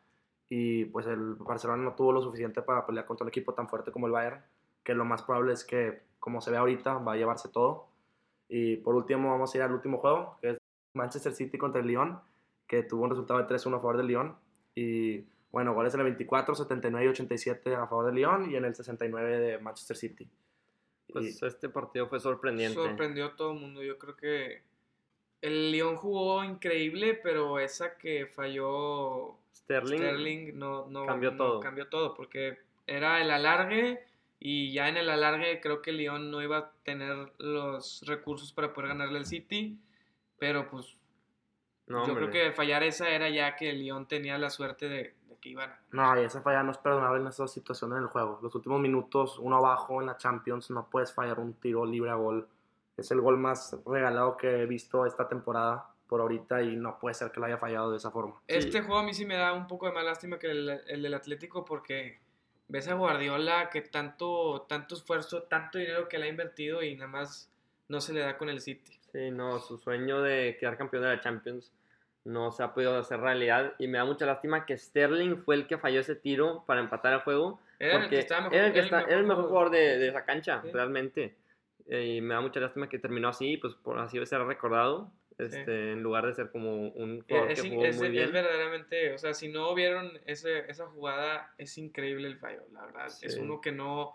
Y 0.49 0.83
pues 0.83 1.07
el 1.07 1.35
Barcelona 1.35 1.81
no 1.81 1.93
tuvo 1.95 2.11
lo 2.11 2.21
suficiente 2.21 2.61
para 2.61 2.85
pelear 2.85 3.05
contra 3.05 3.23
un 3.23 3.29
equipo 3.29 3.53
tan 3.53 3.69
fuerte 3.69 3.93
como 3.93 4.07
el 4.07 4.11
Bayern, 4.11 4.43
que 4.83 4.93
lo 4.93 5.05
más 5.05 5.21
probable 5.21 5.53
es 5.53 5.63
que, 5.63 6.01
como 6.19 6.41
se 6.41 6.51
ve 6.51 6.57
ahorita, 6.57 6.95
va 6.95 7.13
a 7.13 7.15
llevarse 7.15 7.47
todo. 7.47 7.87
Y 8.53 8.75
por 8.75 8.95
último, 8.95 9.31
vamos 9.31 9.53
a 9.53 9.57
ir 9.57 9.63
al 9.63 9.71
último 9.71 9.97
juego, 9.97 10.37
que 10.41 10.49
es 10.49 10.57
Manchester 10.93 11.31
City 11.31 11.57
contra 11.57 11.79
el 11.79 11.87
Lyon, 11.87 12.19
que 12.67 12.83
tuvo 12.83 13.05
un 13.05 13.09
resultado 13.09 13.39
de 13.39 13.47
3-1 13.47 13.77
a 13.77 13.79
favor 13.79 13.95
del 13.95 14.07
Lyon. 14.07 14.35
Y 14.75 15.23
bueno, 15.51 15.73
goles 15.73 15.93
en 15.93 16.01
el 16.01 16.07
24, 16.07 16.53
79 16.55 17.05
y 17.05 17.09
87 17.09 17.75
a 17.75 17.87
favor 17.87 18.07
del 18.07 18.15
Lyon 18.15 18.51
y 18.51 18.57
en 18.57 18.65
el 18.65 18.75
69 18.75 19.39
de 19.39 19.57
Manchester 19.57 19.95
City. 19.95 20.29
Pues 21.13 21.41
este 21.41 21.69
partido 21.69 22.07
fue 22.07 22.19
sorprendente. 22.19 22.75
Sorprendió 22.75 23.27
a 23.27 23.35
todo 23.37 23.53
el 23.53 23.59
mundo. 23.59 23.81
Yo 23.83 23.97
creo 23.97 24.17
que 24.17 24.63
el 25.39 25.71
León 25.71 25.95
jugó 25.95 26.43
increíble, 26.43 27.13
pero 27.23 27.57
esa 27.57 27.97
que 27.97 28.25
falló 28.25 29.37
Sterling, 29.55 30.59
no, 30.59 30.87
no, 30.87 31.05
cambió 31.05 31.37
todo. 31.37 31.61
Cambió 31.61 31.87
todo, 31.87 32.15
porque 32.15 32.57
era 32.85 33.21
el 33.21 33.31
alargue 33.31 34.10
y 34.41 34.73
ya 34.73 34.89
en 34.89 34.97
el 34.97 35.09
alargue 35.09 35.61
creo 35.61 35.81
que 35.81 35.93
León 35.93 36.31
no 36.31 36.41
iba 36.41 36.57
a 36.57 36.71
tener 36.83 37.31
los 37.37 38.03
recursos 38.05 38.51
para 38.51 38.73
poder 38.73 38.89
ganarle 38.89 39.19
al 39.19 39.25
City, 39.25 39.79
pero 40.37 40.69
pues 40.69 40.97
yo 41.87 42.15
creo 42.15 42.29
que 42.29 42.51
fallar 42.51 42.83
esa 42.83 43.09
era 43.09 43.29
ya 43.29 43.55
que 43.55 43.71
León 43.71 44.07
tenía 44.07 44.37
la 44.37 44.49
suerte 44.49 44.89
de, 44.89 45.15
que 45.39 45.49
iban 45.49 45.73
No, 45.91 46.21
y 46.21 46.25
esa 46.25 46.41
falla 46.41 46.63
no 46.63 46.71
es 46.71 46.77
perdonable 46.77 47.21
en 47.21 47.27
estas 47.27 47.51
situaciones 47.51 47.97
en 47.97 48.03
el 48.03 48.09
juego. 48.09 48.39
Los 48.41 48.53
últimos 48.55 48.79
minutos, 48.79 49.39
uno 49.39 49.57
abajo 49.57 49.99
en 50.01 50.07
la 50.07 50.17
Champions, 50.17 50.69
no 50.71 50.89
puedes 50.89 51.13
fallar 51.13 51.39
un 51.39 51.53
tiro 51.53 51.85
libre 51.85 52.11
a 52.11 52.15
gol 52.15 52.47
es 52.97 53.11
el 53.11 53.21
gol 53.21 53.37
más 53.37 53.77
regalado 53.85 54.37
que 54.37 54.61
he 54.61 54.65
visto 54.65 55.05
esta 55.05 55.27
temporada 55.27 55.89
por 56.07 56.21
ahorita 56.21 56.61
y 56.61 56.75
no 56.75 56.99
puede 56.99 57.15
ser 57.15 57.31
que 57.31 57.39
lo 57.39 57.45
haya 57.45 57.57
fallado 57.57 57.91
de 57.91 57.97
esa 57.97 58.11
forma. 58.11 58.35
Este 58.47 58.81
juego 58.81 58.99
a 58.99 59.03
mí 59.03 59.13
sí 59.13 59.25
me 59.25 59.35
da 59.35 59.53
un 59.53 59.67
poco 59.67 59.87
de 59.87 59.93
más 59.93 60.03
lástima 60.03 60.37
que 60.37 60.51
el, 60.51 60.69
el, 60.87 61.01
del 61.01 61.13
Atlético 61.13 61.63
porque 61.63 62.19
ves 62.71 62.87
a 62.87 62.93
Guardiola 62.93 63.69
que 63.69 63.81
tanto, 63.81 64.65
tanto 64.67 64.95
esfuerzo, 64.95 65.43
tanto 65.43 65.77
dinero 65.77 66.07
que 66.07 66.17
le 66.17 66.25
ha 66.25 66.29
invertido 66.29 66.81
y 66.81 66.95
nada 66.95 67.07
más 67.07 67.51
no 67.89 67.99
se 67.99 68.13
le 68.13 68.21
da 68.21 68.37
con 68.37 68.49
el 68.49 68.61
City. 68.61 68.97
Sí, 69.11 69.29
no, 69.29 69.59
su 69.59 69.77
sueño 69.77 70.21
de 70.21 70.57
quedar 70.57 70.77
campeón 70.77 71.03
de 71.03 71.09
la 71.09 71.19
Champions 71.19 71.73
no 72.23 72.51
se 72.51 72.63
ha 72.63 72.73
podido 72.73 72.97
hacer 72.97 73.19
realidad 73.19 73.73
y 73.77 73.87
me 73.87 73.97
da 73.97 74.05
mucha 74.05 74.25
lástima 74.25 74.65
que 74.65 74.77
Sterling 74.77 75.43
fue 75.43 75.55
el 75.55 75.67
que 75.67 75.77
falló 75.77 75.99
ese 75.99 76.15
tiro 76.15 76.63
para 76.65 76.79
empatar 76.79 77.13
el 77.13 77.19
juego. 77.19 77.59
Era 77.77 78.03
el 78.03 78.09
que 78.09 78.19
estaba 78.19 78.41
mejor, 78.41 78.55
era 78.55 78.67
el, 78.67 78.73
que 78.73 78.79
está, 78.79 79.01
era 79.01 79.17
el 79.17 79.25
mejor 79.25 79.47
jugador 79.47 79.71
de, 79.71 79.97
de 79.97 80.07
esa 80.07 80.23
cancha, 80.23 80.63
realmente. 80.71 81.35
Eh, 81.87 82.15
y 82.17 82.21
me 82.21 82.35
da 82.35 82.41
mucha 82.41 82.59
lástima 82.61 82.87
que 82.87 82.99
terminó 82.99 83.27
así, 83.27 83.57
pues 83.57 83.73
por 83.73 83.97
así 83.99 84.23
ser 84.25 84.41
recordado, 84.43 85.11
este, 85.41 85.91
en 85.91 86.03
lugar 86.03 86.25
de 86.25 86.33
ser 86.33 86.51
como 86.51 86.71
un 86.89 87.21
jugador 87.21 87.51
es, 87.51 87.61
que 87.61 87.69
jugó 87.69 87.81
muy 87.93 88.09
bien. 88.09 88.25
Es 88.25 88.31
verdaderamente, 88.31 89.13
o 89.13 89.17
sea, 89.17 89.33
si 89.33 89.49
no 89.49 89.73
vieron 89.75 90.11
ese, 90.25 90.69
esa 90.69 90.87
jugada, 90.87 91.53
es 91.57 91.77
increíble 91.77 92.27
el 92.27 92.37
fallo, 92.37 92.63
la 92.73 92.85
verdad. 92.85 93.07
Es 93.21 93.37
uno 93.37 93.61
que 93.61 93.71
no, 93.71 94.13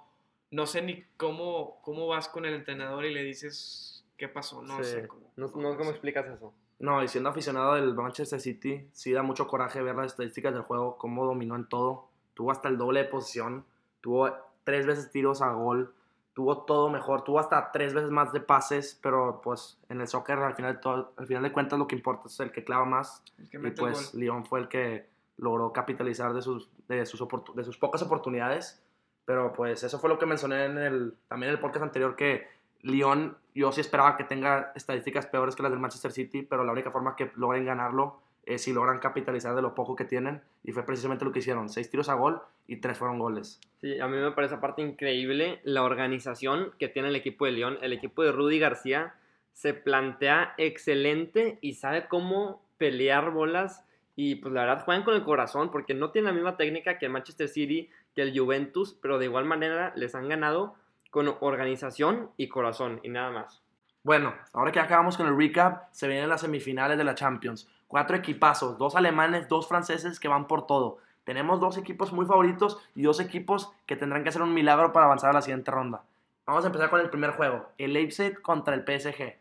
no 0.51 0.67
sé 0.67 0.83
ni 0.83 1.05
cómo, 1.17 1.81
cómo 1.83 2.07
vas 2.07 2.29
con 2.29 2.45
el 2.47 2.55
entrenador 2.55 3.05
y 3.05 3.13
le 3.13 3.23
dices 3.23 4.05
qué 4.17 4.29
pasó, 4.29 4.63
no 4.63 4.83
Sí. 4.83 4.91
sé 4.93 5.07
cómo. 5.07 5.31
No, 5.37 5.47
no, 5.49 5.77
¿Cómo 5.77 5.91
explicas 5.91 6.27
eso? 6.27 6.53
No, 6.79 7.03
y 7.03 7.09
siendo 7.09 7.31
aficionado 7.31 7.75
del 7.75 7.95
Manchester 7.95 8.41
City, 8.41 8.87
sí 8.93 9.13
da 9.13 9.23
mucho 9.23 9.47
coraje 9.47 9.83
ver 9.83 9.95
las 9.97 10.07
estadísticas 10.13 10.53
del 10.53 10.63
juego, 10.63 10.99
cómo 10.99 11.25
dominó 11.25 11.57
en 11.57 11.67
todo. 11.69 12.09
Tuvo 12.35 12.51
hasta 12.51 12.69
el 12.69 12.77
doble 12.77 13.03
de 13.03 13.09
posición, 13.09 13.65
tuvo 14.03 14.31
tres 14.65 14.85
veces 14.87 15.11
tiros 15.11 15.41
a 15.41 15.53
gol, 15.53 15.95
tuvo 16.37 16.65
todo 16.65 16.91
mejor, 16.91 17.25
tuvo 17.25 17.41
hasta 17.41 17.73
tres 17.73 17.95
veces 17.95 18.11
más 18.11 18.31
de 18.31 18.41
pases, 18.41 19.01
pero 19.03 19.41
pues 19.43 19.79
en 19.89 20.03
el 20.03 20.07
soccer 20.07 20.39
al 20.39 20.55
final, 20.55 20.75
de 20.75 20.81
todo, 20.81 21.15
al 21.17 21.27
final 21.27 21.43
de 21.43 21.51
cuentas 21.51 21.79
lo 21.79 21.87
que 21.87 21.97
importa 21.97 22.27
es 22.27 22.39
el 22.41 22.53
que 22.53 22.63
clava 22.63 22.85
más. 22.85 23.25
Que 23.51 23.57
Y 23.57 23.71
pues. 23.71 24.13
Lyon 24.13 24.45
fue 24.45 24.61
el 24.61 24.69
que 24.69 25.09
logró 25.39 25.73
capitalizar 25.73 26.35
de 26.35 26.43
sus, 26.43 26.69
de, 26.89 27.07
sus 27.07 27.27
de 27.55 27.65
sus 27.65 27.79
pocas 27.79 28.03
oportunidades. 28.03 28.83
Pero 29.25 29.55
pues 29.55 29.83
eso 29.83 29.99
fue 29.99 30.11
lo 30.11 30.19
que 30.19 30.27
mencioné 30.27 30.67
en 30.67 30.77
el, 30.77 31.15
también 31.27 31.49
en 31.49 31.55
el 31.55 31.61
podcast 31.61 31.85
anterior, 31.85 32.15
que 32.17 32.47
Lyon 32.83 33.39
yo 33.55 33.73
sí 33.73 33.81
esperaba 33.81 34.19
que 34.19 34.25
tenga 34.25 34.73
estadísticas 34.75 35.27
peores 35.27 35.57
que 35.57 35.63
las 35.63 35.73
del 35.73 35.81
Manchester 35.81 36.13
City, 36.13 36.43
pero 36.43 36.65
la 36.65 36.73
única 36.73 36.91
forma 36.91 37.17
que 37.17 37.33
logren 37.37 37.65
ganarlo 37.65 38.21
es 38.47 38.63
si 38.63 38.73
logran 38.73 39.01
capitalizar 39.01 39.55
de 39.55 39.63
lo 39.63 39.75
poco 39.75 39.97
que 39.97 40.05
tienen. 40.05 40.41
Y 40.65 40.73
fue 40.73 40.87
precisamente 40.87 41.25
lo 41.25 41.33
que 41.33 41.41
hicieron. 41.41 41.69
Seis 41.69 41.91
tiros 41.91 42.09
a 42.09 42.15
gol 42.15 42.41
y 42.67 42.77
tres 42.77 42.97
fueron 42.97 43.19
goles. 43.19 43.61
Sí, 43.81 44.01
a 44.01 44.07
mí 44.07 44.17
me 44.17 44.31
parece 44.33 44.55
aparte 44.55 44.83
increíble 44.83 45.61
la 45.65 45.83
organización 45.83 46.73
que 46.79 46.89
tiene 46.89 47.09
el 47.09 47.17
equipo 47.17 47.45
de 47.45 47.53
León. 47.53 47.79
El 47.83 47.93
equipo 47.93 48.23
de 48.23 48.33
Rudy 48.33 48.59
García 48.59 49.15
se 49.53 49.75
plantea 49.75 50.55
excelente 50.59 51.59
y 51.61 51.75
sabe 51.75 52.07
cómo 52.09 52.63
pelear 52.79 53.33
bolas. 53.33 53.85
Y 54.15 54.37
pues 54.37 54.55
la 54.55 54.63
verdad 54.63 54.85
juegan 54.85 55.05
con 55.05 55.15
el 55.15 55.25
corazón 55.25 55.71
porque 55.71 55.93
no 55.93 56.11
tienen 56.11 56.29
la 56.29 56.35
misma 56.35 56.57
técnica 56.57 56.99
que 56.99 57.07
el 57.07 57.13
Manchester 57.13 57.49
City, 57.49 57.91
que 58.15 58.23
el 58.23 58.39
Juventus, 58.39 58.97
pero 59.03 59.19
de 59.19 59.27
igual 59.27 59.45
manera 59.45 59.93
les 59.97 60.15
han 60.15 60.29
ganado 60.29 60.75
con 61.11 61.35
organización 61.41 62.31
y 62.37 62.49
corazón 62.49 63.01
y 63.03 63.09
nada 63.09 63.31
más. 63.31 63.63
Bueno, 64.03 64.35
ahora 64.53 64.71
que 64.71 64.79
acabamos 64.79 65.17
con 65.17 65.27
el 65.27 65.37
recap, 65.37 65.89
se 65.91 66.07
vienen 66.07 66.29
las 66.29 66.43
semifinales 66.43 66.97
de 66.97 67.03
la 67.03 67.15
Champions. 67.15 67.69
Cuatro 67.89 68.17
equipazos, 68.17 68.79
dos 68.79 68.97
alemanes, 68.97 69.49
dos 69.49 69.69
franceses 69.69 70.19
que 70.21 70.29
van 70.29 70.47
por 70.47 70.67
todo. 70.67 70.99
Tenemos 71.25 71.61
dos 71.61 71.77
equipos 71.79 72.13
muy 72.13 72.27
favoritos 72.27 72.79
y 72.95 73.03
dos 73.03 73.21
equipos 73.21 73.73
que 73.87 73.97
tendrán 73.97 74.23
que 74.23 74.29
hacer 74.29 74.43
un 74.43 74.55
milagro 74.55 74.93
para 74.93 75.07
avanzar 75.07 75.31
a 75.31 75.35
la 75.35 75.43
siguiente 75.43 75.71
ronda. 75.71 76.03
Vamos 76.47 76.65
a 76.65 76.69
empezar 76.69 76.91
con 76.91 77.01
el 77.01 77.11
primer 77.11 77.31
juego, 77.33 77.69
el 77.79 77.93
Leipzig 77.93 78.41
contra 78.43 78.75
el 78.75 78.85
PSG. 78.85 79.35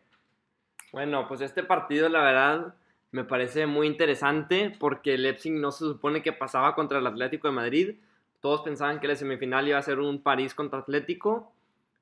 Bueno, 0.91 1.27
pues 1.27 1.41
este 1.41 1.63
partido 1.63 2.09
la 2.09 2.21
verdad 2.21 2.73
me 3.11 3.23
parece 3.23 3.67
muy 3.67 3.87
interesante 3.87 4.75
porque 4.79 5.13
el 5.15 5.23
Leipzig 5.23 5.53
no 5.53 5.71
se 5.71 5.85
supone 5.85 6.21
que 6.23 6.33
pasaba 6.33 6.73
contra 6.75 6.99
el 6.99 7.07
Atlético 7.07 7.47
de 7.47 7.53
Madrid. 7.53 7.95
Todos 8.41 8.61
pensaban 8.61 8.99
que 8.99 9.07
la 9.07 9.15
semifinal 9.15 9.67
iba 9.67 9.77
a 9.77 9.81
ser 9.83 9.99
un 9.99 10.21
París 10.21 10.53
contra 10.53 10.79
Atlético, 10.79 11.51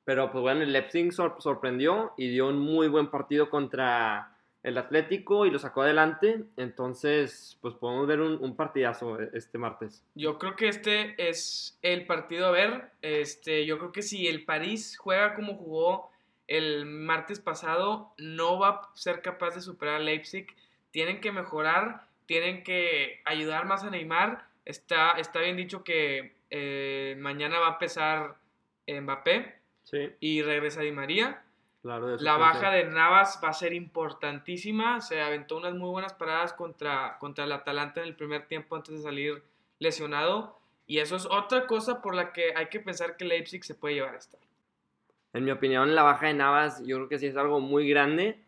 pero 0.06 0.32
pues 0.32 0.42
bueno, 0.42 0.62
el 0.62 0.72
Leipzig 0.74 1.12
sor- 1.14 1.36
sorprendió 1.40 2.14
y 2.18 2.30
dio 2.30 2.48
un 2.48 2.60
muy 2.60 2.88
buen 2.88 3.08
partido 3.08 3.50
contra 3.50 4.33
el 4.64 4.78
Atlético 4.78 5.46
y 5.46 5.52
lo 5.52 5.60
sacó 5.60 5.82
adelante. 5.82 6.44
Entonces, 6.58 7.58
pues 7.62 7.76
podemos 7.76 8.08
ver 8.08 8.22
un, 8.22 8.42
un 8.42 8.56
partidazo 8.56 9.20
este 9.20 9.58
martes. 9.58 10.04
Yo 10.16 10.40
creo 10.40 10.56
que 10.56 10.70
este 10.70 11.16
es 11.18 11.78
el 11.82 12.06
partido 12.06 12.48
a 12.48 12.52
ver. 12.52 12.90
Este, 13.02 13.66
yo 13.66 13.78
creo 13.78 13.92
que 13.92 14.02
si 14.02 14.28
el 14.28 14.46
París 14.46 14.98
juega 14.98 15.36
como 15.36 15.56
jugó 15.56 16.10
el 16.48 16.86
martes 16.86 17.40
pasado, 17.40 18.14
no 18.18 18.60
va 18.60 18.70
a 18.70 18.90
ser 18.96 19.22
capaz 19.22 19.56
de 19.56 19.62
superar 19.62 19.96
a 19.96 20.00
Leipzig. 20.00 20.48
Tienen 20.92 21.22
que 21.22 21.32
mejorar, 21.32 22.08
tienen 22.26 22.64
que 22.64 23.22
ayudar 23.26 23.66
más 23.66 23.84
a 23.84 23.90
Neymar. 23.90 24.46
Está, 24.66 25.12
está 25.14 25.42
bien 25.42 25.58
dicho 25.58 25.84
que 25.84 26.36
eh, 26.50 27.16
mañana 27.20 27.60
va 27.60 27.68
a 27.68 27.74
empezar 27.74 28.36
Mbappé 28.88 29.62
Sí, 29.84 30.12
y 30.20 30.42
regresa 30.42 30.82
Di 30.82 30.92
María. 30.92 31.43
Claro. 31.84 32.18
La 32.18 32.38
baja 32.38 32.72
de 32.72 32.86
Navas 32.86 33.40
va 33.44 33.50
a 33.50 33.54
ser 33.54 33.74
importantísima. 33.74 35.00
Se 35.02 35.22
aventó 35.22 35.58
unas 35.58 35.76
muy 35.76 35.92
buenas 35.92 36.14
paradas 36.14 36.54
contra, 36.54 37.18
contra 37.20 37.44
el 37.44 37.52
Atalanta 37.52 38.02
en 38.02 38.08
el 38.08 38.16
primer 38.16 38.48
tiempo 38.48 38.76
antes 38.76 38.96
de 38.96 39.02
salir 39.02 39.44
lesionado. 39.78 40.60
Y 40.88 40.98
eso 40.98 41.16
es 41.16 41.28
otra 41.28 41.68
cosa 41.68 42.02
por 42.02 42.16
la 42.16 42.34
que 42.34 42.54
hay 42.56 42.68
que 42.68 42.80
pensar 42.80 43.16
que 43.16 43.26
Leipzig 43.26 43.64
se 43.64 43.76
puede 43.76 43.96
llevar 43.96 44.16
esta. 44.16 44.38
En 45.34 45.46
mi 45.46 45.52
opinión, 45.52 45.94
la 45.94 46.04
baja 46.04 46.28
de 46.28 46.34
Navas 46.34 46.84
yo 46.86 46.98
creo 46.98 47.10
que 47.10 47.20
sí 47.20 47.28
es 47.28 47.38
algo 47.38 47.60
muy 47.60 47.88
grande. 47.88 48.40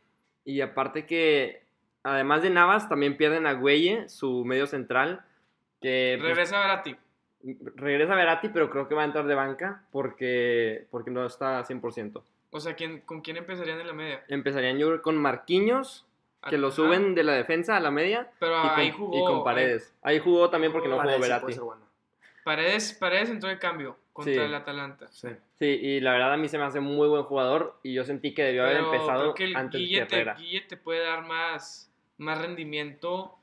Y 0.44 0.62
aparte 0.62 1.06
que, 1.06 1.64
además 2.04 2.42
de 2.42 2.50
Navas, 2.50 2.90
también 2.90 3.18
pierden 3.18 3.48
a 3.48 3.54
Güelle, 3.54 4.10
su 4.10 4.44
medio 4.46 4.68
central. 4.68 5.26
Que 5.82 6.18
pues, 6.20 6.30
Regresa 6.30 6.60
Verratti. 6.60 6.96
Regresa 7.76 8.16
Verati, 8.16 8.50
pero 8.50 8.70
creo 8.70 8.88
que 8.88 8.96
va 8.96 9.04
a 9.04 9.06
entrar 9.06 9.26
de 9.26 9.36
banca 9.36 9.84
porque, 9.92 10.88
porque 10.90 11.12
no 11.12 11.26
está 11.26 11.64
100%. 11.64 12.22
O 12.52 12.60
sea, 12.60 12.76
¿quién, 12.76 13.02
¿con 13.02 13.22
quién 13.22 13.38
empezarían 13.38 13.80
en 13.80 13.88
la 13.88 13.94
media? 13.94 14.24
Empezarían 14.28 14.78
yo 14.78 15.02
con 15.02 15.18
Marquinhos, 15.18 16.06
que 16.50 16.58
lo 16.58 16.72
suben 16.72 17.16
de 17.16 17.24
la 17.24 17.34
defensa 17.34 17.76
a 17.76 17.80
la 17.80 17.92
media. 17.92 18.32
Pero 18.40 18.58
y, 18.58 18.68
con, 18.68 18.80
ahí 18.80 18.92
jugó. 18.92 19.18
y 19.18 19.26
con 19.26 19.44
Paredes. 19.44 19.94
Ahí 20.02 20.20
jugó 20.20 20.50
también 20.50 20.72
porque 20.72 20.88
no 20.88 21.00
jugó 21.00 21.20
Verati. 21.20 21.42
puede 21.42 21.54
ser 21.54 21.64
bueno. 21.64 21.82
Paredes, 22.44 22.94
Paredes 22.94 23.30
entró 23.30 23.50
de 23.50 23.58
cambio 23.58 23.98
contra 24.14 24.34
Sí. 24.34 24.40
el 24.40 24.54
Atalanta. 24.54 25.08
Sí. 25.08 25.30
Sí, 25.56 25.66
y 25.66 26.00
la 26.00 26.12
verdad 26.12 26.34
a 26.34 26.38
mí 26.38 26.48
se 26.48 26.58
me 26.58 26.64
hace 26.64 26.80
muy 26.80 27.08
buen 27.08 27.24
jugador 27.24 27.78
y 27.82 27.94
yo 27.94 28.04
sentí 28.06 28.34
que 28.34 28.44
debió 28.44 28.64
haber 28.64 28.78
empezado 28.78 29.22
creo 29.22 29.34
que 29.34 29.44
el 29.46 29.56
antes 29.56 29.82
Guille 29.82 30.06
te. 30.06 30.24
Guille 30.38 30.62
te 30.62 30.78
puede 30.78 31.04
dar 31.04 31.26
más, 31.26 31.92
más 32.18 32.40
rendimiento 32.40 33.36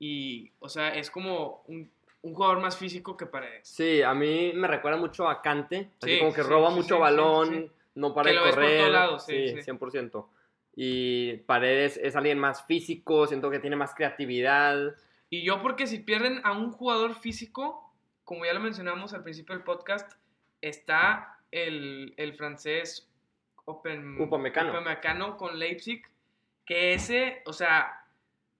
y, 0.00 0.50
o 0.58 0.68
sea, 0.68 0.94
es 0.94 1.10
como 1.10 1.62
un, 1.68 1.90
un 2.22 2.34
jugador 2.34 2.60
más 2.60 2.76
físico 2.76 3.16
que 3.16 3.26
Paredes. 3.26 3.68
Sí, 3.68 4.02
a 4.02 4.14
mí 4.14 4.52
me 4.54 4.66
recuerda 4.68 4.98
mucho 4.98 5.28
a 5.28 5.40
Cante, 5.40 5.90
así 6.02 6.14
Sí, 6.14 6.18
como 6.18 6.32
que 6.32 6.42
sí, 6.42 6.48
roba 6.48 6.70
sí, 6.70 6.76
mucho 6.76 6.98
balón, 6.98 7.72
no 7.94 8.14
para 8.14 8.30
Que 8.30 8.30
de 8.30 8.40
lo 8.40 8.44
ves 8.44 8.54
por 8.54 8.64
correr. 8.64 9.20
sí, 9.20 9.62
sí. 9.62 9.70
100%. 9.70 10.26
Y 10.74 11.36
Paredes 11.38 11.96
es 12.02 12.14
alguien 12.16 12.38
más 12.38 12.64
físico, 12.66 13.26
siento 13.26 13.50
que 13.50 13.58
tiene 13.58 13.76
más 13.76 13.94
creatividad. 13.94 14.94
Y 15.30 15.44
yo 15.44 15.60
porque 15.60 15.86
si 15.86 15.98
pierden 15.98 16.40
a 16.44 16.52
un 16.52 16.72
jugador 16.72 17.14
físico, 17.14 17.92
como 18.24 18.44
ya 18.44 18.52
lo 18.52 18.60
mencionamos 18.60 19.12
al 19.14 19.22
principio 19.22 19.54
del 19.54 19.64
podcast, 19.64 20.12
está 20.60 21.38
el, 21.50 22.14
el 22.16 22.34
francés 22.34 23.08
Open, 23.64 24.20
Upamecano. 24.20 24.70
Upamecano 24.70 25.36
con 25.36 25.58
Leipzig, 25.58 26.02
que 26.64 26.94
ese, 26.94 27.42
o 27.44 27.52
sea, 27.52 28.04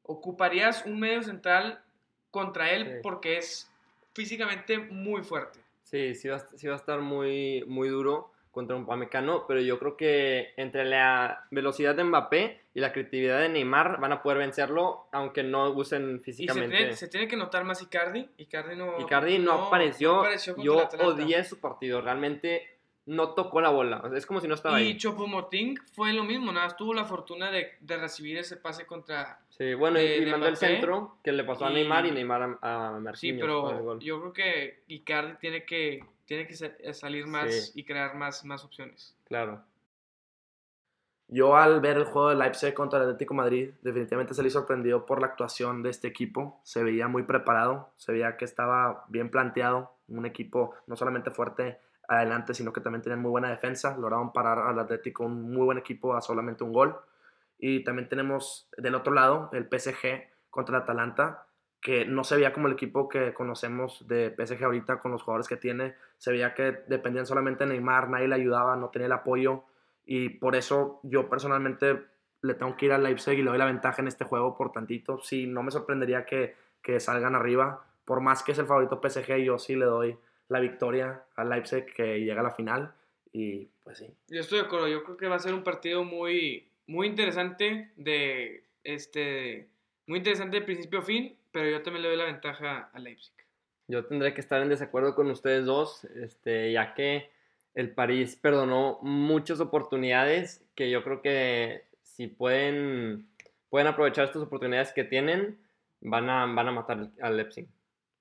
ocuparías 0.02 0.84
un 0.86 1.00
medio 1.00 1.22
central 1.22 1.82
contra 2.30 2.70
él 2.72 2.84
Sí. 2.86 2.92
porque 3.02 3.38
es 3.38 3.70
físicamente 4.14 4.78
muy 4.78 5.22
fuerte. 5.22 5.60
Sí, 5.84 6.14
sí 6.14 6.28
va, 6.28 6.36
a- 6.36 6.48
sí 6.56 6.66
va 6.66 6.74
a 6.74 6.76
estar 6.76 7.00
muy, 7.00 7.64
muy 7.66 7.88
duro 7.88 8.30
contra 8.50 8.74
un 8.76 8.86
Pamecano, 8.86 9.44
pero 9.46 9.60
yo 9.60 9.78
creo 9.78 9.96
que 9.96 10.52
entre 10.56 10.84
la 10.84 11.46
velocidad 11.50 11.94
de 11.94 12.02
Mbappé 12.04 12.60
y 12.74 12.80
la 12.80 12.92
creatividad 12.92 13.40
de 13.40 13.48
Neymar 13.48 14.00
van 14.00 14.12
a 14.12 14.22
poder 14.22 14.38
vencerlo, 14.38 15.06
aunque 15.12 15.42
no 15.44 15.70
usen 15.70 16.16
Y 16.16 16.18
se 16.18 16.24
físicamente. 16.24 16.76
tiene, 16.76 16.96
se 16.96 17.08
tiene 17.08 17.28
que 17.28 17.36
notar 17.36 17.64
más 17.64 17.80
Icardi. 17.82 18.28
Icardi 18.36 18.74
no, 18.76 18.98
Icardi 19.00 19.38
no, 19.38 19.52
apareció. 19.66 20.24
no 20.24 20.62
yo 20.62 20.88
odié 21.00 21.44
su 21.44 21.60
partido. 21.60 22.00
Realmente 22.00 22.77
no 23.08 23.30
tocó 23.30 23.60
la 23.60 23.70
bola. 23.70 24.00
O 24.04 24.08
sea, 24.08 24.18
es 24.18 24.26
como 24.26 24.40
si 24.40 24.48
no 24.48 24.54
estaba 24.54 24.80
Y 24.80 24.88
ahí. 24.88 24.96
Chopomoting 24.98 25.76
fue 25.94 26.12
lo 26.12 26.24
mismo, 26.24 26.52
nada 26.52 26.66
más 26.66 26.76
tuvo 26.76 26.92
la 26.94 27.04
fortuna 27.04 27.50
de, 27.50 27.72
de 27.80 27.96
recibir 27.96 28.36
ese 28.38 28.56
pase 28.56 28.86
contra... 28.86 29.40
Sí, 29.50 29.74
bueno, 29.74 29.98
y- 29.98 30.02
de- 30.06 30.16
y, 30.18 30.24
de 30.26 30.30
mandó 30.30 30.46
el 30.46 30.56
centro 30.56 31.16
que 31.24 31.32
le 31.32 31.42
pasó 31.44 31.66
a 31.66 31.70
Y- 31.70 31.74
Neymar 31.74 32.06
y 32.06 32.10
Neymar 32.12 32.58
a, 32.60 32.90
a 32.90 32.96
Sí, 32.96 33.00
Marquinhos 33.02 33.40
pero 33.40 33.98
yo 33.98 34.20
creo 34.20 34.32
que 34.32 34.82
Icardi 34.88 35.36
tiene 35.40 35.64
que, 35.64 36.04
tiene 36.26 36.46
que 36.46 36.54
sa- 36.54 36.70
salir 36.92 37.26
más 37.26 37.52
Sí. 37.72 37.80
y 37.80 37.84
crear 37.84 38.14
más, 38.14 38.44
más 38.44 38.64
opciones. 38.64 39.16
Claro. 39.26 39.62
Yo 41.30 41.56
al 41.56 41.80
ver 41.80 41.98
el 41.98 42.04
juego 42.04 42.30
de 42.30 42.36
Leipzig 42.36 42.72
contra 42.72 42.98
el 42.98 43.04
Atlético 43.04 43.34
de 43.34 43.38
Madrid, 43.38 43.70
definitivamente 43.82 44.32
salí 44.32 44.48
sorprendido 44.48 45.04
por 45.04 45.20
la 45.20 45.26
actuación 45.26 45.82
de 45.82 45.90
este 45.90 46.08
equipo. 46.08 46.58
Se 46.62 46.82
veía 46.82 47.06
muy 47.06 47.22
preparado, 47.24 47.90
se 47.96 48.12
veía 48.12 48.36
que 48.38 48.46
estaba 48.46 49.04
bien 49.08 49.30
planteado, 49.30 49.92
un 50.08 50.24
equipo 50.24 50.74
no 50.86 50.96
solamente 50.96 51.30
fuerte 51.30 51.78
adelante, 52.08 52.54
sino 52.54 52.72
que 52.72 52.80
también 52.80 53.02
tenían 53.02 53.20
muy 53.20 53.30
buena 53.30 53.50
defensa. 53.50 53.96
Lograron 53.96 54.32
parar 54.32 54.58
al 54.58 54.78
Atlético, 54.78 55.24
un 55.24 55.52
muy 55.52 55.64
buen 55.64 55.78
equipo, 55.78 56.16
a 56.16 56.22
solamente 56.22 56.64
un 56.64 56.72
gol. 56.72 56.96
Y 57.58 57.84
también 57.84 58.08
tenemos 58.08 58.68
del 58.76 58.94
otro 58.94 59.12
lado 59.12 59.50
el 59.52 59.64
PSG 59.64 60.28
contra 60.50 60.76
el 60.76 60.82
Atalanta, 60.82 61.46
que 61.80 62.06
no 62.06 62.24
se 62.24 62.36
veía 62.36 62.52
como 62.52 62.66
el 62.66 62.72
equipo 62.72 63.08
que 63.08 63.34
conocemos 63.34 64.06
de 64.08 64.34
PSG 64.34 64.64
ahorita 64.64 65.00
con 65.00 65.12
los 65.12 65.22
jugadores 65.22 65.48
que 65.48 65.56
tiene. 65.56 65.94
Se 66.16 66.32
veía 66.32 66.54
que 66.54 66.82
dependían 66.88 67.26
solamente 67.26 67.64
de 67.64 67.70
Neymar, 67.70 68.08
nadie 68.08 68.26
le 68.26 68.36
ayudaba, 68.36 68.74
no 68.76 68.88
tenía 68.88 69.06
el 69.06 69.12
apoyo. 69.12 69.64
Y 70.04 70.30
por 70.30 70.56
eso 70.56 71.00
yo 71.02 71.28
personalmente 71.28 72.04
le 72.40 72.54
tengo 72.54 72.76
que 72.76 72.86
ir 72.86 72.92
al 72.92 73.02
Leipzig 73.02 73.38
y 73.38 73.42
le 73.42 73.50
doy 73.50 73.58
la 73.58 73.66
ventaja 73.66 74.00
en 74.00 74.08
este 74.08 74.24
juego 74.24 74.56
por 74.56 74.72
tantito. 74.72 75.20
Sí, 75.20 75.46
no 75.46 75.62
me 75.62 75.70
sorprendería 75.70 76.24
que, 76.24 76.56
que 76.82 77.00
salgan 77.00 77.34
arriba. 77.34 77.84
Por 78.04 78.20
más 78.20 78.42
que 78.42 78.52
es 78.52 78.58
el 78.58 78.66
favorito 78.66 79.00
PSG, 79.02 79.36
yo 79.38 79.58
sí 79.58 79.76
le 79.76 79.84
doy 79.84 80.18
la 80.48 80.60
victoria 80.60 81.22
al 81.36 81.50
Leipzig 81.50 81.86
que 81.94 82.20
llega 82.20 82.40
a 82.40 82.44
la 82.44 82.50
final. 82.50 82.92
Y 83.32 83.66
pues 83.84 83.98
sí. 83.98 84.06
Yo 84.28 84.40
estoy 84.40 84.60
de 84.60 84.64
acuerdo, 84.64 84.88
yo 84.88 85.04
creo 85.04 85.16
que 85.16 85.28
va 85.28 85.36
a 85.36 85.40
ser 85.40 85.54
un 85.54 85.62
partido 85.62 86.04
muy, 86.04 86.68
muy 86.86 87.06
interesante 87.06 87.92
de 87.96 88.64
este 88.84 89.68
muy 90.08 90.18
interesante 90.18 90.58
de 90.58 90.64
principio 90.64 91.00
a 91.00 91.02
fin, 91.02 91.36
pero 91.52 91.68
yo 91.68 91.82
también 91.82 92.02
le 92.02 92.08
doy 92.08 92.16
la 92.16 92.24
ventaja 92.24 92.90
a 92.92 92.98
Leipzig. 92.98 93.34
Yo 93.88 94.06
tendré 94.06 94.32
que 94.34 94.40
estar 94.40 94.60
en 94.62 94.70
desacuerdo 94.70 95.14
con 95.14 95.30
ustedes 95.30 95.66
dos, 95.66 96.04
este, 96.04 96.72
ya 96.72 96.94
que 96.94 97.30
el 97.74 97.90
París 97.90 98.36
perdonó 98.36 98.98
muchas 99.02 99.60
oportunidades 99.60 100.64
que 100.74 100.90
yo 100.90 101.04
creo 101.04 101.20
que 101.20 101.84
si 102.02 102.26
pueden, 102.26 103.28
pueden 103.68 103.86
aprovechar 103.86 104.24
estas 104.24 104.42
oportunidades 104.42 104.92
que 104.92 105.04
tienen, 105.04 105.58
van 106.00 106.30
a, 106.30 106.46
van 106.46 106.68
a 106.68 106.72
matar 106.72 107.10
al 107.20 107.36
Leipzig. 107.36 107.68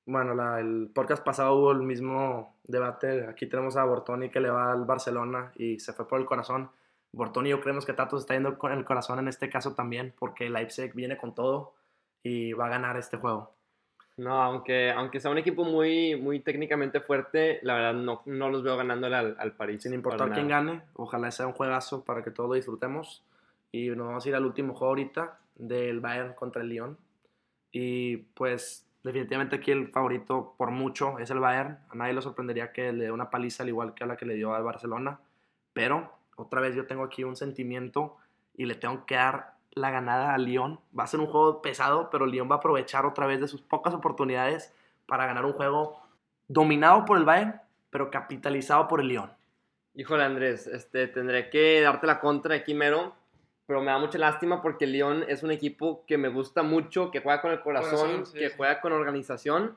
Bueno, 0.08 0.34
la, 0.34 0.62
el 0.62 0.90
podcast 0.94 1.22
pasado 1.22 1.54
hubo 1.56 1.74
el 1.74 1.82
mismo 1.82 2.56
debate. 2.64 3.28
Aquí 3.28 3.46
tenemos 3.46 3.76
a 3.76 3.84
Bortoni 3.84 4.30
que 4.30 4.40
le 4.40 4.50
va 4.50 4.72
al 4.72 4.86
Barcelona 4.86 5.52
y 5.58 5.82
se 5.82 5.92
fue 5.92 6.08
por 6.08 6.18
el 6.18 6.26
corazón. 6.26 6.72
Bortoni 7.12 7.50
yo 7.50 7.60
creemos 7.60 7.86
que 7.86 7.92
Tato 7.92 8.18
se 8.18 8.22
está 8.22 8.34
yendo 8.34 8.58
con 8.58 8.72
el 8.72 8.86
corazón 8.86 9.20
en 9.20 9.28
este 9.28 9.50
caso 9.50 9.74
también 9.74 10.14
porque 10.18 10.50
Leipzig 10.50 10.94
viene 10.94 11.18
con 11.18 11.36
todo 11.36 11.74
y 12.24 12.54
va 12.54 12.68
a 12.68 12.70
ganar 12.70 12.96
este 12.96 13.18
juego. 13.18 13.54
No, 14.16 14.42
aunque, 14.42 14.92
aunque 14.92 15.20
sea 15.20 15.30
un 15.30 15.40
equipo 15.40 15.66
muy, 15.66 16.16
muy 16.16 16.40
técnicamente 16.40 17.02
fuerte, 17.02 17.60
la 17.64 17.76
verdad 17.76 17.94
no, 17.94 18.22
no 18.26 18.50
los 18.50 18.64
veo 18.64 18.78
ganándole 18.78 19.18
al, 19.18 19.36
al 19.38 19.58
París. 19.58 19.84
Sin 19.84 19.94
importar 19.94 20.32
quién 20.32 20.48
gane, 20.48 20.84
ojalá 20.94 21.32
sea 21.32 21.48
un 21.48 21.54
juegazo 21.54 22.06
para 22.06 22.24
que 22.24 22.32
todos 22.32 22.50
lo 22.50 22.56
disfrutemos. 22.56 23.26
Y 23.74 23.90
nos 23.90 24.08
vamos 24.08 24.26
a 24.26 24.30
ir 24.30 24.36
al 24.36 24.46
último 24.46 24.74
juego 24.74 24.88
ahorita 24.88 25.38
del 25.56 26.00
Bayern 26.00 26.34
contra 26.34 26.62
el 26.62 26.70
Lyon. 26.70 26.98
Y 27.74 28.18
pues 28.18 28.87
definitivamente 29.08 29.56
aquí 29.56 29.72
el 29.72 29.88
favorito 29.88 30.54
por 30.58 30.70
mucho 30.70 31.18
es 31.18 31.32
el 31.32 31.40
Bayern. 31.40 31.80
A 31.90 31.96
nadie 31.96 32.14
le 32.14 32.22
sorprendería 32.22 32.72
que 32.72 32.94
le 32.94 33.06
dé 33.06 33.12
una 33.12 33.30
paliza 33.32 33.64
al 33.64 33.70
igual 33.70 33.94
que 33.96 34.04
a 34.04 34.08
la 34.08 34.18
que 34.18 34.26
le 34.26 34.36
dio 34.36 34.54
al 34.54 34.64
Barcelona. 34.64 35.20
Pero 35.74 36.14
otra 36.36 36.62
vez 36.62 36.76
yo 36.76 36.86
tengo 36.86 37.04
aquí 37.04 37.24
un 37.24 37.36
sentimiento 37.36 38.18
y 38.56 38.66
le 38.66 38.76
tengo 38.76 39.06
que 39.06 39.16
dar 39.16 39.56
la 39.72 39.90
ganada 39.90 40.34
a 40.34 40.38
Lyon. 40.38 40.80
Va 40.98 41.06
a 41.06 41.08
ser 41.08 41.20
un 41.20 41.28
juego 41.28 41.62
pesado, 41.62 42.10
pero 42.10 42.26
Lyon 42.26 42.50
va 42.50 42.56
a 42.56 42.58
aprovechar 42.58 43.06
otra 43.06 43.26
vez 43.26 43.40
de 43.40 43.48
sus 43.48 43.62
pocas 43.62 43.94
oportunidades 43.94 44.74
para 45.06 45.26
ganar 45.26 45.46
un 45.46 45.54
juego 45.54 46.02
dominado 46.48 47.06
por 47.06 47.18
el 47.18 47.26
Bayern, 47.26 47.62
pero 47.90 48.12
capitalizado 48.12 48.88
por 48.88 49.02
el 49.02 49.08
Lyon. 49.08 49.32
Híjole, 49.96 50.24
Andrés, 50.24 50.68
este, 50.68 51.08
tendré 51.08 51.50
que 51.50 51.82
darte 51.82 52.06
la 52.06 52.20
contra 52.20 52.56
aquí 52.56 52.74
mero, 52.74 53.16
pero 53.68 53.82
me 53.82 53.92
da 53.92 54.00
mucha 54.00 54.18
lástima 54.18 54.62
porque 54.62 54.86
el 54.86 54.94
Lyon 54.94 55.26
es 55.28 55.44
un 55.44 55.52
equipo 55.52 56.06
que 56.08 56.18
me 56.18 56.30
gusta 56.30 56.64
mucho, 56.64 57.12
que 57.12 57.20
juega 57.20 57.42
con 57.42 57.52
el 57.52 57.62
corazón, 57.62 58.00
Corazón, 58.00 58.26
sí, 58.26 58.40
que 58.40 58.50
sí. 58.50 58.56
juega 58.58 58.82
con 58.82 58.94
organización. 58.94 59.76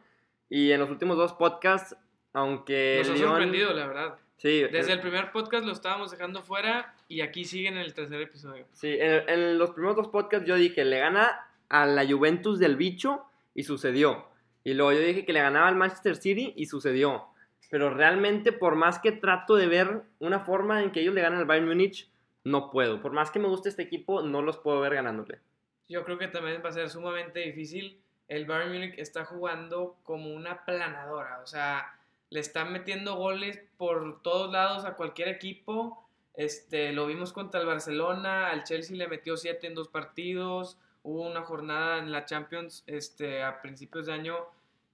Y 0.49 0.71
en 0.73 0.81
los 0.81 0.89
últimos 0.91 1.17
dos 1.17 1.33
podcasts, 1.35 1.97
aunque 2.33 3.03
Nos 3.05 3.09
el 3.09 3.15
ha 3.25 3.29
sorprendido, 3.29 3.73
la 3.75 3.87
verdad. 3.87 4.15
Sí, 4.37 4.63
Desde 4.73 4.93
el 4.93 5.01
primer 5.01 5.33
podcast 5.33 5.67
lo 5.67 5.73
estábamos 5.73 6.11
dejando 6.11 6.43
fuera 6.43 6.95
y 7.09 7.21
aquí 7.21 7.45
sigue 7.45 7.69
en 7.69 7.77
el 7.77 7.93
tercer 7.93 8.23
episodio. 8.23 8.65
Sí, 8.73 8.97
en, 8.99 9.29
en 9.29 9.59
los 9.59 9.73
primeros 9.73 9.97
dos 9.97 10.09
podcasts 10.09 10.49
yo 10.49 10.55
dije, 10.55 10.85
le 10.85 10.99
gana 10.99 11.47
a 11.69 11.85
la 11.85 12.07
Juventus 12.07 12.59
del 12.59 12.77
bicho 12.77 13.27
y 13.55 13.65
sucedió. 13.65 14.27
Y 14.65 14.75
luego 14.75 14.93
yo 14.93 15.01
dije 15.01 15.25
que 15.27 15.33
le 15.33 15.41
ganaba 15.41 15.69
al 15.69 15.77
Manchester 15.77 16.17
City 16.17 16.55
y 16.57 16.67
sucedió. 16.67 17.27
Pero 17.71 17.91
realmente, 17.91 18.53
por 18.53 18.77
más 18.77 18.99
que 18.99 19.13
trato 19.13 19.57
de 19.57 19.67
ver 19.67 20.03
una 20.19 20.41
forma 20.41 20.83
en 20.83 20.91
que 20.91 21.01
ellos 21.01 21.15
le 21.15 21.23
ganan 21.23 21.39
al 21.41 21.45
Bayern 21.45 21.69
Múnich, 21.69 22.11
no 22.45 22.71
puedo. 22.71 23.01
Por 23.01 23.13
más 23.13 23.31
que 23.31 23.39
me 23.39 23.49
guste 23.49 23.69
este 23.69 23.83
equipo, 23.83 24.23
no 24.23 24.43
los 24.43 24.59
puedo 24.59 24.81
ver 24.81 24.95
ganándole. 24.95 25.41
Yo 25.89 26.05
creo 26.05 26.19
que 26.19 26.29
también 26.29 26.63
va 26.65 26.69
a 26.69 26.73
ser 26.73 26.89
sumamente 26.89 27.41
difícil. 27.41 28.01
El 28.29 28.47
Bayern 28.47 28.73
Múnich 28.73 28.99
está 28.99 29.25
jugando 29.25 29.97
como 30.05 30.33
una 30.33 30.65
planadora, 30.65 31.41
o 31.43 31.47
sea, 31.47 31.99
le 32.31 32.39
están 32.39 32.73
metiendo 32.73 33.17
goles 33.17 33.61
por 33.77 34.23
todos 34.23 34.53
lados 34.53 34.85
a 34.85 34.95
cualquier 34.95 35.29
equipo. 35.29 36.07
Este, 36.35 36.93
lo 36.93 37.07
vimos 37.07 37.33
contra 37.33 37.61
el 37.61 37.67
Barcelona, 37.67 38.51
al 38.51 38.63
Chelsea 38.63 38.97
le 38.97 39.09
metió 39.09 39.37
7 39.37 39.67
en 39.67 39.75
dos 39.75 39.89
partidos. 39.89 40.79
Hubo 41.03 41.27
una 41.29 41.43
jornada 41.43 41.99
en 41.99 42.13
la 42.13 42.25
Champions 42.25 42.85
este, 42.87 43.43
a 43.43 43.61
principios 43.61 44.07
de 44.07 44.13
año 44.13 44.37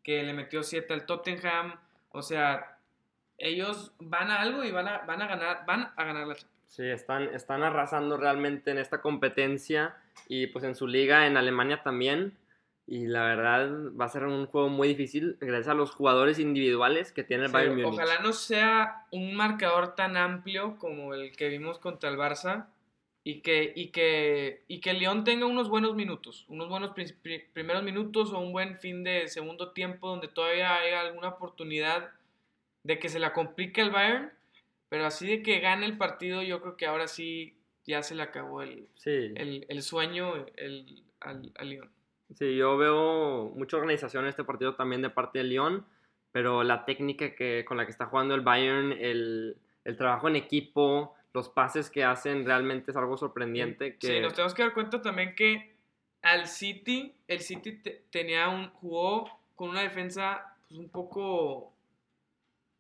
que 0.03 0.23
le 0.23 0.33
metió 0.33 0.63
7 0.63 0.95
al 0.95 1.05
Tottenham. 1.05 1.79
O 2.11 2.23
sea, 2.23 2.79
ellos 3.37 3.93
van 3.99 4.31
a 4.31 4.41
algo 4.41 4.65
y 4.65 4.71
van 4.71 4.89
a, 4.89 4.99
van 5.01 5.21
a 5.21 5.27
ganar, 5.27 5.67
van 5.67 5.93
a 5.95 6.05
ganar 6.05 6.27
la 6.27 6.35
Champions. 6.37 6.56
Sí, 6.67 6.85
están, 6.85 7.23
están 7.35 7.63
arrasando 7.63 8.17
realmente 8.17 8.71
en 8.71 8.79
esta 8.79 9.01
competencia 9.01 9.95
y 10.29 10.49
pues 10.49 10.65
en 10.65 10.75
su 10.75 10.87
liga 10.87 11.27
en 11.27 11.37
Alemania 11.37 11.83
también. 11.83 12.37
Y 12.89 13.07
la 13.07 13.25
verdad 13.25 13.69
va 14.01 14.05
a 14.05 14.09
ser 14.09 14.25
un 14.25 14.47
juego 14.47 14.69
muy 14.69 14.87
difícil 14.89 15.37
gracias 15.41 15.69
a 15.69 15.75
los 15.75 15.91
jugadores 15.91 16.39
individuales 16.39 17.11
que 17.13 17.25
tiene 17.25 17.45
el 17.45 17.49
Sí, 17.49 17.55
Bayern 17.55 17.77
Múnich. 17.83 17.95
ojalá 17.95 18.21
no 18.21 18.33
sea 18.33 19.07
un 19.11 19.35
marcador 19.35 19.97
tan 19.97 20.17
amplio 20.17 20.77
como 20.79 21.13
el 21.15 21.35
que 21.37 21.49
vimos 21.49 21.79
contra 21.81 22.11
el 22.11 22.17
Barça 22.17 22.67
y 23.25 23.41
que, 23.41 23.73
y 23.75 23.89
que, 23.89 24.63
y 24.69 24.81
que 24.81 24.93
León 24.93 25.25
tenga 25.25 25.47
unos 25.47 25.69
buenos 25.69 25.97
minutos, 25.97 26.45
unos 26.49 26.69
buenos 26.69 26.93
pri- 26.93 27.13
pri- 27.23 27.45
primeros 27.53 27.83
minutos 27.83 28.33
o 28.33 28.39
un 28.39 28.53
buen 28.53 28.79
fin 28.79 29.03
de 29.03 29.27
segundo 29.27 29.73
tiempo 29.73 30.09
donde 30.09 30.29
todavía 30.29 30.77
haya 30.77 31.01
alguna 31.01 31.31
oportunidad 31.31 32.11
de 32.85 33.01
que 33.01 33.09
se 33.09 33.19
la 33.19 33.33
complique 33.33 33.81
el 33.81 33.91
Bayern, 33.91 34.31
pero 34.89 35.07
así 35.07 35.27
de 35.27 35.43
que 35.43 35.61
gane 35.61 35.87
el 35.87 35.97
partido, 35.97 36.43
yo 36.43 36.61
creo 36.61 36.77
que 36.77 36.87
ahora 36.87 37.09
sí 37.09 37.57
ya 37.87 38.03
se 38.03 38.15
le 38.15 38.23
acabó 38.23 38.63
el, 38.63 38.89
Sí. 38.97 39.33
el, 39.37 39.67
el 39.69 39.83
sueño 39.83 40.35
el, 40.57 41.03
al, 41.21 41.53
al 41.57 41.71
León. 41.71 41.91
Sí, 42.35 42.57
yo 42.57 42.77
veo 42.77 43.53
mucha 43.55 43.77
organización 43.77 44.25
en 44.25 44.31
este 44.31 44.43
partido 44.45 44.75
también 44.75 45.03
de 45.03 45.11
parte 45.11 45.39
de 45.39 45.45
Lyon, 45.45 45.87
pero 46.33 46.65
la 46.65 46.85
técnica 46.85 47.35
que, 47.35 47.65
con 47.65 47.77
la 47.77 47.85
que 47.85 47.93
está 47.93 48.07
jugando 48.07 48.35
el 48.35 48.41
Bayern, 48.41 48.93
el, 48.93 49.57
el 49.85 49.97
trabajo 49.97 50.27
en 50.29 50.37
equipo, 50.37 51.15
los 51.33 51.49
pases 51.49 51.89
que 51.91 52.03
hacen, 52.03 52.45
realmente 52.45 52.91
es 52.91 52.97
algo 52.97 53.17
sorprendente. 53.17 53.97
Que, 53.99 54.07
Sí, 54.07 54.21
nos 54.21 54.35
tenemos 54.35 54.55
que 54.55 54.63
dar 54.63 54.75
cuenta 54.75 55.01
también 55.01 55.35
que 55.37 55.77
al 56.23 56.47
City, 56.49 57.15
el 57.29 57.41
City 57.41 57.73
te- 57.81 58.03
tenía 58.11 58.49
un, 58.49 58.71
jugó 58.71 59.31
con 59.55 59.69
una 59.71 59.83
defensa 59.83 60.57
pues, 60.69 60.81
un 60.81 60.89
poco 60.89 61.73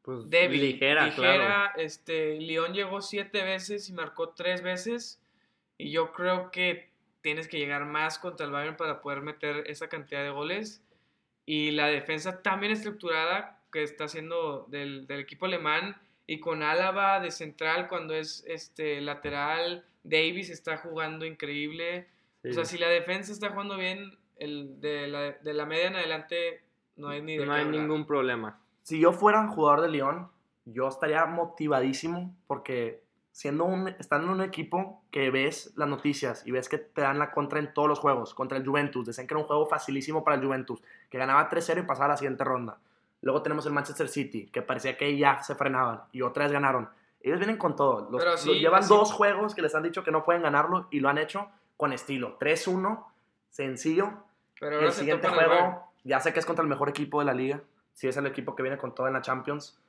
pues, 0.06 0.30
débil, 0.30 0.60
ligera, 0.60 1.12
claro. 1.14 1.72
Este, 1.76 2.40
León 2.40 2.72
llegó 2.72 3.02
siete 3.02 3.42
veces 3.42 3.88
y 3.90 3.92
marcó 3.92 4.28
tres 4.30 4.62
veces. 4.62 5.20
Y 5.78 5.90
yo 5.90 6.12
creo 6.12 6.52
que 6.52 6.88
tienes 7.22 7.48
que 7.48 7.58
llegar 7.58 7.84
más 7.86 8.20
contra 8.20 8.46
el 8.46 8.52
Bayern 8.52 8.76
para 8.76 9.02
poder 9.02 9.20
meter 9.20 9.64
esa 9.66 9.88
cantidad 9.88 10.22
de 10.22 10.30
goles. 10.30 10.80
Y 11.44 11.72
la 11.72 11.88
defensa 11.88 12.40
también 12.40 12.72
estructurada 12.72 13.60
que 13.72 13.82
está 13.82 14.04
haciendo 14.04 14.64
del, 14.68 15.08
del 15.08 15.18
equipo 15.18 15.46
alemán 15.46 16.00
y 16.28 16.38
con 16.38 16.62
Álava 16.62 17.18
de 17.18 17.32
central 17.32 17.88
cuando 17.88 18.14
es 18.14 18.44
este 18.46 19.00
lateral, 19.00 19.84
Davis 20.04 20.50
está 20.50 20.76
jugando 20.76 21.26
increíble. 21.26 22.06
Sí. 22.44 22.50
O 22.50 22.52
sea, 22.52 22.64
si 22.64 22.78
la 22.78 22.88
defensa 22.88 23.32
está 23.32 23.50
jugando 23.50 23.76
bien, 23.76 24.16
el 24.36 24.80
de, 24.80 25.08
la, 25.08 25.32
de 25.32 25.52
la 25.52 25.66
media 25.66 25.88
en 25.88 25.96
adelante 25.96 26.62
no 26.94 27.08
hay 27.08 27.22
ni 27.22 27.36
de 27.36 27.44
no 27.44 27.52
qué 27.52 27.58
hay 27.58 27.64
hablar. 27.64 27.80
ningún 27.80 28.06
problema. 28.06 28.60
Si 28.86 29.00
yo 29.00 29.12
fuera 29.12 29.48
jugador 29.48 29.80
de 29.80 29.88
León, 29.88 30.28
yo 30.64 30.86
estaría 30.86 31.26
motivadísimo 31.26 32.32
porque 32.46 33.02
siendo 33.32 33.64
un, 33.64 33.88
estando 33.88 34.28
en 34.28 34.34
un 34.34 34.42
equipo 34.42 35.02
que 35.10 35.28
ves 35.32 35.72
las 35.74 35.88
noticias 35.88 36.46
y 36.46 36.52
ves 36.52 36.68
que 36.68 36.78
te 36.78 37.00
dan 37.00 37.18
la 37.18 37.32
contra 37.32 37.58
en 37.58 37.74
todos 37.74 37.88
los 37.88 37.98
juegos, 37.98 38.32
contra 38.32 38.56
el 38.56 38.64
Juventus, 38.64 39.04
decían 39.04 39.26
que 39.26 39.34
era 39.34 39.40
un 39.40 39.48
juego 39.48 39.66
facilísimo 39.66 40.22
para 40.22 40.36
el 40.36 40.44
Juventus, 40.46 40.80
que 41.10 41.18
ganaba 41.18 41.50
3-0 41.50 41.80
y 41.80 41.82
pasaba 41.82 42.04
a 42.04 42.08
la 42.10 42.16
siguiente 42.16 42.44
ronda. 42.44 42.78
Luego 43.22 43.42
tenemos 43.42 43.66
el 43.66 43.72
Manchester 43.72 44.06
City, 44.06 44.46
que 44.52 44.62
parecía 44.62 44.96
que 44.96 45.18
ya 45.18 45.42
se 45.42 45.56
frenaban 45.56 46.02
y 46.12 46.22
otra 46.22 46.44
vez 46.44 46.52
ganaron. 46.52 46.88
Ellos 47.22 47.40
vienen 47.40 47.56
con 47.56 47.74
todo. 47.74 48.08
Los, 48.08 48.22
llevan 48.44 48.84
así- 48.84 48.94
dos 48.94 49.10
juegos 49.12 49.56
que 49.56 49.62
les 49.62 49.74
han 49.74 49.82
dicho 49.82 50.04
que 50.04 50.12
no 50.12 50.22
pueden 50.24 50.42
ganarlo 50.42 50.86
y 50.92 51.00
lo 51.00 51.08
han 51.08 51.18
hecho 51.18 51.48
con 51.76 51.92
estilo. 51.92 52.38
3-1, 52.38 53.04
sencillo. 53.50 54.12
Pero 54.60 54.78
el 54.78 54.92
siguiente 54.92 55.26
juego, 55.28 55.82
ya 56.04 56.20
sé 56.20 56.32
que 56.32 56.38
es 56.38 56.46
contra 56.46 56.62
el 56.62 56.68
mejor 56.68 56.88
equipo 56.88 57.18
de 57.18 57.24
la 57.24 57.34
liga. 57.34 57.60
Sí 57.96 58.08
es 58.08 58.16
el 58.18 58.26
equipo 58.26 58.54
que 58.54 58.62
viene 58.62 58.76
con 58.76 58.94
todo 58.94 59.06
en 59.06 59.14
la 59.14 59.22
Champions. 59.22 59.80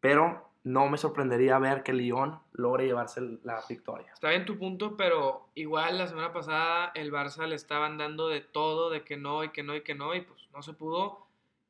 Pero 0.00 0.50
no 0.64 0.88
me 0.88 0.98
sorprendería 0.98 1.60
ver 1.60 1.84
que 1.84 1.92
Lyon 1.92 2.40
logre 2.52 2.86
llevarse 2.86 3.20
la 3.44 3.62
victoria. 3.68 4.12
Está 4.12 4.30
bien 4.30 4.44
tu 4.44 4.58
punto, 4.58 4.96
pero 4.96 5.48
igual 5.54 5.96
la 5.96 6.08
semana 6.08 6.32
pasada 6.32 6.90
el 6.96 7.12
Barça 7.12 7.46
le 7.46 7.54
estaban 7.54 7.98
dando 7.98 8.26
de 8.26 8.40
todo, 8.40 8.90
de 8.90 9.04
que 9.04 9.16
no 9.16 9.44
y 9.44 9.50
que 9.50 9.62
no 9.62 9.76
y 9.76 9.82
que 9.82 9.94
no, 9.94 10.12
y 10.14 10.22
pues 10.22 10.48
no 10.52 10.60
se 10.62 10.72
pudo 10.72 11.26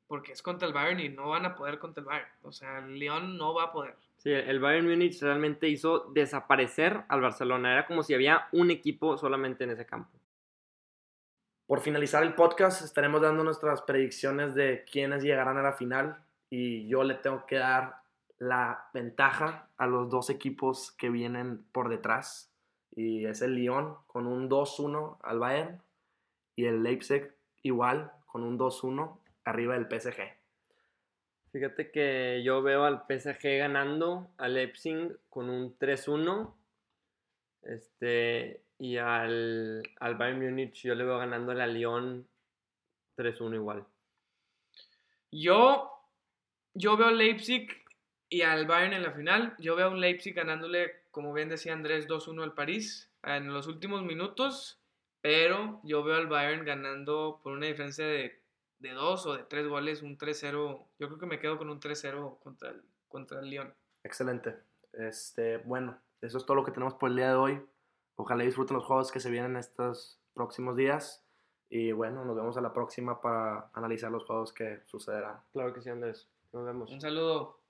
porque 0.07 0.33
es 0.33 0.43
contra 0.43 0.69
el 0.69 0.75
Bayern 0.75 1.01
y 1.01 1.09
no 1.09 1.31
van 1.31 1.47
a 1.47 1.55
poder 1.55 1.79
contra 1.79 2.01
el 2.03 2.07
Bayern. 2.07 2.29
O 2.43 2.53
sea, 2.53 2.79
el 2.79 2.99
León 2.99 3.39
no 3.39 3.55
va 3.55 3.65
a 3.65 3.73
poder. 3.73 3.97
Sí, 4.19 4.31
el 4.31 4.61
Bayern 4.61 4.87
Múnich 4.87 5.21
realmente 5.23 5.69
hizo 5.69 6.11
desaparecer 6.13 7.05
al 7.09 7.23
Barcelona. 7.23 7.73
Era 7.73 7.87
como 7.87 8.03
si 8.03 8.13
había 8.13 8.47
un 8.53 8.71
equipo 8.71 9.17
solamente 9.17 9.65
en 9.65 9.71
ese 9.71 9.87
campo. 9.87 10.11
Por 11.73 11.81
finalizar 11.81 12.23
el 12.23 12.35
podcast, 12.35 12.83
estaremos 12.83 13.23
dando 13.23 13.45
nuestras 13.45 13.81
predicciones 13.81 14.55
de 14.55 14.85
quiénes 14.85 15.23
llegarán 15.23 15.57
a 15.57 15.63
la 15.63 15.73
final. 15.73 16.23
Y 16.51 16.87
yo 16.87 17.03
le 17.03 17.15
tengo 17.15 17.47
que 17.47 17.57
dar 17.57 18.03
la 18.39 18.91
ventaja 18.93 19.71
a 19.79 19.87
los 19.87 20.11
dos 20.11 20.29
equipos 20.29 20.93
que 20.93 21.09
vienen 21.09 21.65
por 21.73 21.89
detrás. 21.89 22.53
Y 22.95 23.25
es 23.25 23.41
el 23.41 23.55
Lyon 23.55 23.97
con 24.07 24.27
un 24.27 24.51
2-1 24.51 25.17
al 25.23 25.39
Bayern. 25.39 25.81
Y 26.57 26.67
el 26.67 26.83
Leipzig 26.83 27.33
igual 27.63 28.13
con 28.27 28.43
un 28.43 28.59
2-1 28.59 29.17
arriba 29.47 29.73
del 29.73 29.87
PSG. 29.87 30.25
Fíjate 31.53 31.91
que 31.91 32.43
yo 32.45 32.63
veo 32.63 32.85
al 32.85 33.05
PSG 33.09 33.57
ganando 33.57 34.29
al 34.37 34.53
Leipzig 34.53 35.17
con 35.31 35.49
un 35.49 35.75
3-1. 35.79 36.53
Este, 37.63 38.61
y 38.83 38.97
al, 38.97 39.81
al 40.01 40.17
Bayern 40.17 40.41
Múnich 40.41 40.83
yo 40.83 40.97
le 40.97 41.05
veo 41.05 41.17
ganando 41.17 41.53
a 41.53 41.67
Lyon 41.69 42.27
3-1 43.17 43.55
igual. 43.55 43.87
Yo, 45.31 45.89
yo 46.75 46.97
veo 46.97 47.07
a 47.07 47.13
Leipzig 47.13 47.69
y 48.29 48.43
al 48.43 48.67
Bayern 48.67 48.95
en 48.95 49.05
la 49.05 49.13
final. 49.13 49.55
Yo 49.61 49.77
veo 49.77 49.87
a 49.87 49.91
un 49.91 50.01
Leipzig 50.01 50.35
ganándole, 50.35 51.05
como 51.13 51.33
bien 51.33 51.49
decía 51.49 51.73
Andrés, 51.73 52.09
2-1 52.09 52.43
al 52.43 52.55
París 52.55 53.09
en 53.23 53.55
los 53.55 53.69
últimos 53.69 54.03
minutos, 54.03 54.81
pero 55.21 55.81
yo 55.85 56.03
veo 56.03 56.17
al 56.17 56.27
Bayern 56.27 56.65
ganando 56.65 57.39
por 57.41 57.53
una 57.53 57.67
diferencia 57.67 58.05
de, 58.05 58.43
de 58.81 58.91
dos 58.91 59.27
o 59.27 59.37
de 59.37 59.45
tres 59.45 59.69
goles, 59.69 60.03
un 60.03 60.19
3-0. 60.19 60.87
Yo 60.99 61.07
creo 61.07 61.19
que 61.21 61.27
me 61.27 61.39
quedo 61.39 61.57
con 61.57 61.71
un 61.71 61.79
3-0 61.79 62.41
contra 62.41 62.71
el, 62.71 62.83
contra 63.07 63.39
el 63.39 63.49
Lyon. 63.49 63.73
Excelente. 64.03 64.57
Este, 64.93 65.59
bueno, 65.59 66.01
eso 66.21 66.37
es 66.37 66.45
todo 66.45 66.57
lo 66.57 66.65
que 66.65 66.73
tenemos 66.73 66.95
por 66.95 67.11
el 67.11 67.17
día 67.17 67.29
de 67.29 67.37
hoy. 67.37 67.63
Ojalá 68.17 68.45
disfruten 68.45 68.77
los 68.77 68.85
juegos 68.85 69.11
que 69.11 69.21
se 69.21 69.31
vienen 69.31 69.57
estos 69.57 70.21
próximos 70.35 70.77
días. 70.77 71.25
Y 71.69 71.93
bueno, 71.93 72.25
nos 72.25 72.37
vemos 72.37 72.57
a 72.57 72.61
la 72.61 72.73
próxima 72.73 73.21
para 73.21 73.71
analizar 73.73 74.11
los 74.11 74.25
juegos 74.25 74.53
que 74.53 74.83
sucederán. 74.85 75.41
Claro 75.53 75.73
que 75.73 75.81
sí, 75.81 75.89
Andrés. 75.89 76.29
Nos 76.53 76.67
vemos. 76.67 76.91
Un 76.91 77.01
saludo. 77.01 77.62